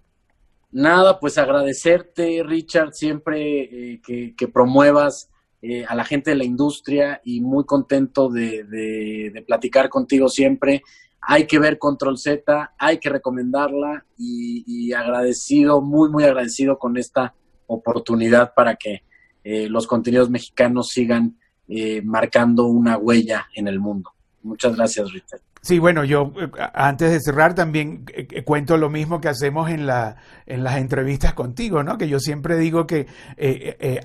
Nada, 0.72 1.20
pues 1.20 1.36
agradecerte, 1.36 2.42
Richard, 2.42 2.94
siempre 2.94 3.92
eh, 3.92 4.00
que, 4.02 4.48
promuevas 4.48 5.28
eh, 5.60 5.84
a 5.86 5.94
la 5.94 6.04
gente 6.04 6.30
de 6.30 6.36
la 6.36 6.44
industria 6.44 7.20
y 7.22 7.42
muy 7.42 7.64
contento 7.64 8.30
de, 8.30 9.44
platicar 9.46 9.90
contigo 9.90 10.30
siempre. 10.30 10.82
Hay 11.22 11.46
que 11.46 11.58
ver 11.58 11.78
Control 11.78 12.18
Z, 12.18 12.74
hay 12.78 12.98
que 12.98 13.08
recomendarla 13.08 14.04
y, 14.18 14.92
agradecido, 14.92 15.80
muy, 15.80 16.10
muy 16.10 16.24
agradecido 16.24 16.78
con 16.78 16.96
esta 16.96 17.34
oportunidad 17.66 18.52
para 18.54 18.76
que 18.76 19.04
eh, 19.44 19.68
los 19.68 19.86
contenidos 19.86 20.30
mexicanos 20.30 20.88
sigan 20.88 21.38
eh, 21.68 22.02
marcando 22.02 22.66
una 22.66 22.96
huella 22.98 23.48
en 23.54 23.68
el 23.68 23.78
mundo. 23.78 24.10
Muchas 24.42 24.76
gracias, 24.76 25.12
Richard. 25.12 25.40
Sí, 25.64 25.78
bueno, 25.78 26.02
yo 26.02 26.32
eh, 26.40 26.50
antes 26.74 27.12
de 27.12 27.20
cerrar 27.20 27.54
también 27.54 28.04
eh, 28.12 28.26
eh, 28.28 28.42
cuento 28.42 28.76
lo 28.76 28.90
mismo 28.90 29.20
que 29.20 29.28
hacemos 29.28 29.70
en, 29.70 29.86
la, 29.86 30.16
en 30.44 30.64
las 30.64 30.78
entrevistas 30.78 31.34
contigo, 31.34 31.84
¿no? 31.84 31.98
Que 31.98 32.08
yo 32.08 32.18
siempre 32.18 32.58
digo 32.58 32.84
que 32.84 33.06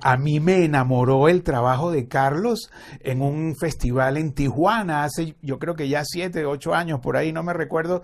a 0.04 0.18
mí 0.18 0.40
me 0.40 0.64
enamoró 0.64 1.28
el 1.30 1.42
trabajo 1.42 1.92
de 1.92 2.08
Carlos 2.08 2.70
en 3.00 3.24
un 3.24 3.56
festival 3.60 4.18
en 4.18 4.34
Tijuana 4.34 5.04
hace, 5.04 5.36
yo 5.42 5.58
creo 5.58 5.76
que 5.76 5.90
ya 5.90 6.04
siete, 6.06 6.46
ocho 6.46 6.76
años, 6.76 7.00
por 7.00 7.18
ahí 7.18 7.34
no 7.34 7.42
me 7.42 7.54
recuerdo, 7.54 8.04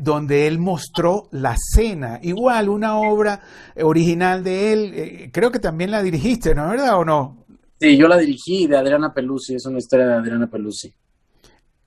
donde 0.00 0.46
él 0.46 0.58
mostró 0.58 1.28
la 1.30 1.56
cena, 1.56 2.18
igual 2.22 2.68
una 2.68 2.98
obra 2.98 3.40
original 3.76 4.44
de 4.44 4.72
él, 4.72 5.30
creo 5.32 5.50
que 5.50 5.58
también 5.58 5.90
la 5.90 6.02
dirigiste, 6.02 6.54
¿no? 6.54 6.68
¿Verdad 6.68 6.98
o 6.98 7.04
no? 7.04 7.44
Sí, 7.80 7.96
yo 7.96 8.06
la 8.06 8.18
dirigí 8.18 8.66
de 8.66 8.76
Adriana 8.76 9.12
Pelusi, 9.12 9.54
es 9.54 9.66
una 9.66 9.78
historia 9.78 10.06
de 10.06 10.14
Adriana 10.14 10.46
Pelusi. 10.46 10.92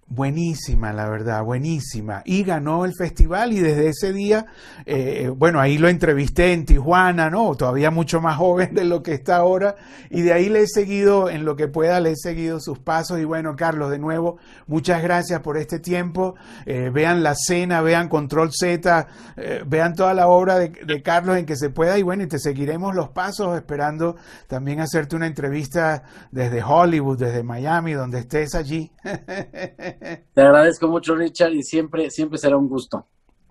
Buenísima, 0.08 0.94
la 0.94 1.10
verdad, 1.10 1.44
buenísima. 1.44 2.22
Y 2.26 2.44
ganó 2.44 2.86
el 2.86 2.94
festival 2.96 3.54
y 3.54 3.60
desde 3.60 3.90
ese 3.90 4.14
día, 4.14 4.46
eh, 4.86 5.32
bueno, 5.36 5.60
ahí 5.60 5.80
lo 5.80 5.90
entrevisté 5.90 6.54
en 6.54 6.64
Tijuana, 6.64 7.32
¿no? 7.32 7.56
Todavía 7.56 7.90
mucho 7.90 8.22
más 8.22 8.38
joven 8.38 8.76
de 8.76 8.86
lo 8.86 9.02
que 9.02 9.14
está 9.14 9.38
ahora. 9.38 9.76
Y 10.12 10.22
de 10.22 10.32
ahí 10.32 10.48
le 10.48 10.62
he 10.62 10.68
seguido, 10.68 11.28
en 11.28 11.44
lo 11.44 11.56
que 11.56 11.68
pueda, 11.68 12.00
le 12.02 12.12
he 12.12 12.16
seguido 12.16 12.60
sus 12.60 12.78
pasos. 12.78 13.20
Y 13.20 13.24
bueno, 13.24 13.56
Carlos, 13.56 13.90
de 13.90 13.98
nuevo, 13.98 14.38
muchas 14.68 15.02
gracias 15.02 15.42
por 15.42 15.58
este 15.58 15.80
tiempo. 15.80 16.36
Eh, 16.68 16.92
vean 16.94 17.24
la 17.24 17.34
cena, 17.34 17.82
vean 17.82 18.08
Control 18.08 18.52
Z, 18.54 19.08
eh, 19.38 19.64
vean 19.66 19.96
toda 19.96 20.14
la 20.14 20.28
obra 20.28 20.60
de, 20.60 20.70
de, 20.70 21.02
Carlos 21.02 21.36
en 21.36 21.48
que 21.48 21.56
se 21.56 21.72
pueda. 21.72 21.98
Y 21.98 22.04
bueno, 22.04 22.22
y 22.22 22.28
te 22.28 22.38
seguiremos 22.38 22.94
los 22.94 23.10
pasos, 23.10 23.58
esperando 23.58 24.18
también 24.46 24.82
hacerte 24.82 25.16
una 25.16 25.26
entrevista 25.26 26.04
desde 26.30 26.62
Hollywood, 26.62 27.18
desde 27.18 27.42
Miami, 27.42 27.94
donde 27.94 28.20
estés 28.20 28.54
allí. 28.54 28.92
Te 30.34 30.42
agradezco 30.42 30.88
mucho, 30.88 31.16
Richard, 31.16 31.54
y 31.54 31.64
siempre, 31.64 32.10
siempre 32.10 32.38
será 32.38 32.58
un 32.58 32.68
gusto. 32.68 33.06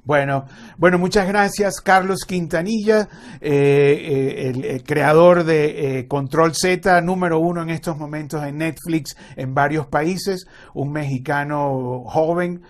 Bueno, 0.06 0.44
bueno, 0.76 0.98
muchas 0.98 1.26
gracias, 1.26 1.80
Carlos 1.80 2.26
Quintanilla, 2.26 3.08
eh, 3.40 4.50
eh, 4.50 4.72
el, 4.74 4.82
creador 4.82 5.44
de 5.44 6.00
eh, 6.00 6.08
Control 6.08 6.54
Z, 6.54 7.00
número 7.00 7.38
uno 7.38 7.62
en 7.62 7.70
estos 7.70 7.96
momentos 7.96 8.44
en 8.44 8.58
Netflix 8.58 9.16
en 9.34 9.54
varios 9.54 9.86
países, 9.86 10.46
un 10.74 10.92
mexicano 10.92 12.04
joven, 12.04 12.60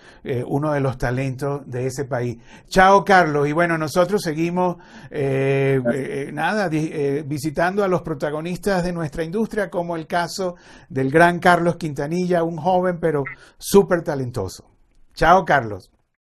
uno 0.47 0.71
de 0.71 0.79
los 0.79 0.97
talentos 0.97 1.69
de 1.69 1.87
ese 1.87 2.05
país. 2.05 2.37
Chao, 2.69 3.03
Carlos. 3.03 3.49
Y 3.49 3.51
bueno, 3.51 3.77
nosotros 3.77 4.21
seguimos, 4.21 4.77
nada, 5.11 6.69
visitando 6.69 7.83
a 7.83 7.89
los 7.89 8.01
protagonistas 8.01 8.83
de 8.83 8.93
nuestra 8.93 9.25
industria, 9.25 9.69
como 9.69 9.97
el 9.97 10.07
caso 10.07 10.55
del 10.87 11.11
gran 11.11 11.39
Carlos 11.39 11.75
Quintanilla, 11.75 12.43
un 12.43 12.55
joven 12.55 12.97
pero 13.01 13.23
súper 13.57 14.03
talentoso. 14.03 14.71
Chao, 15.13 15.43
Carlos. 15.43 15.91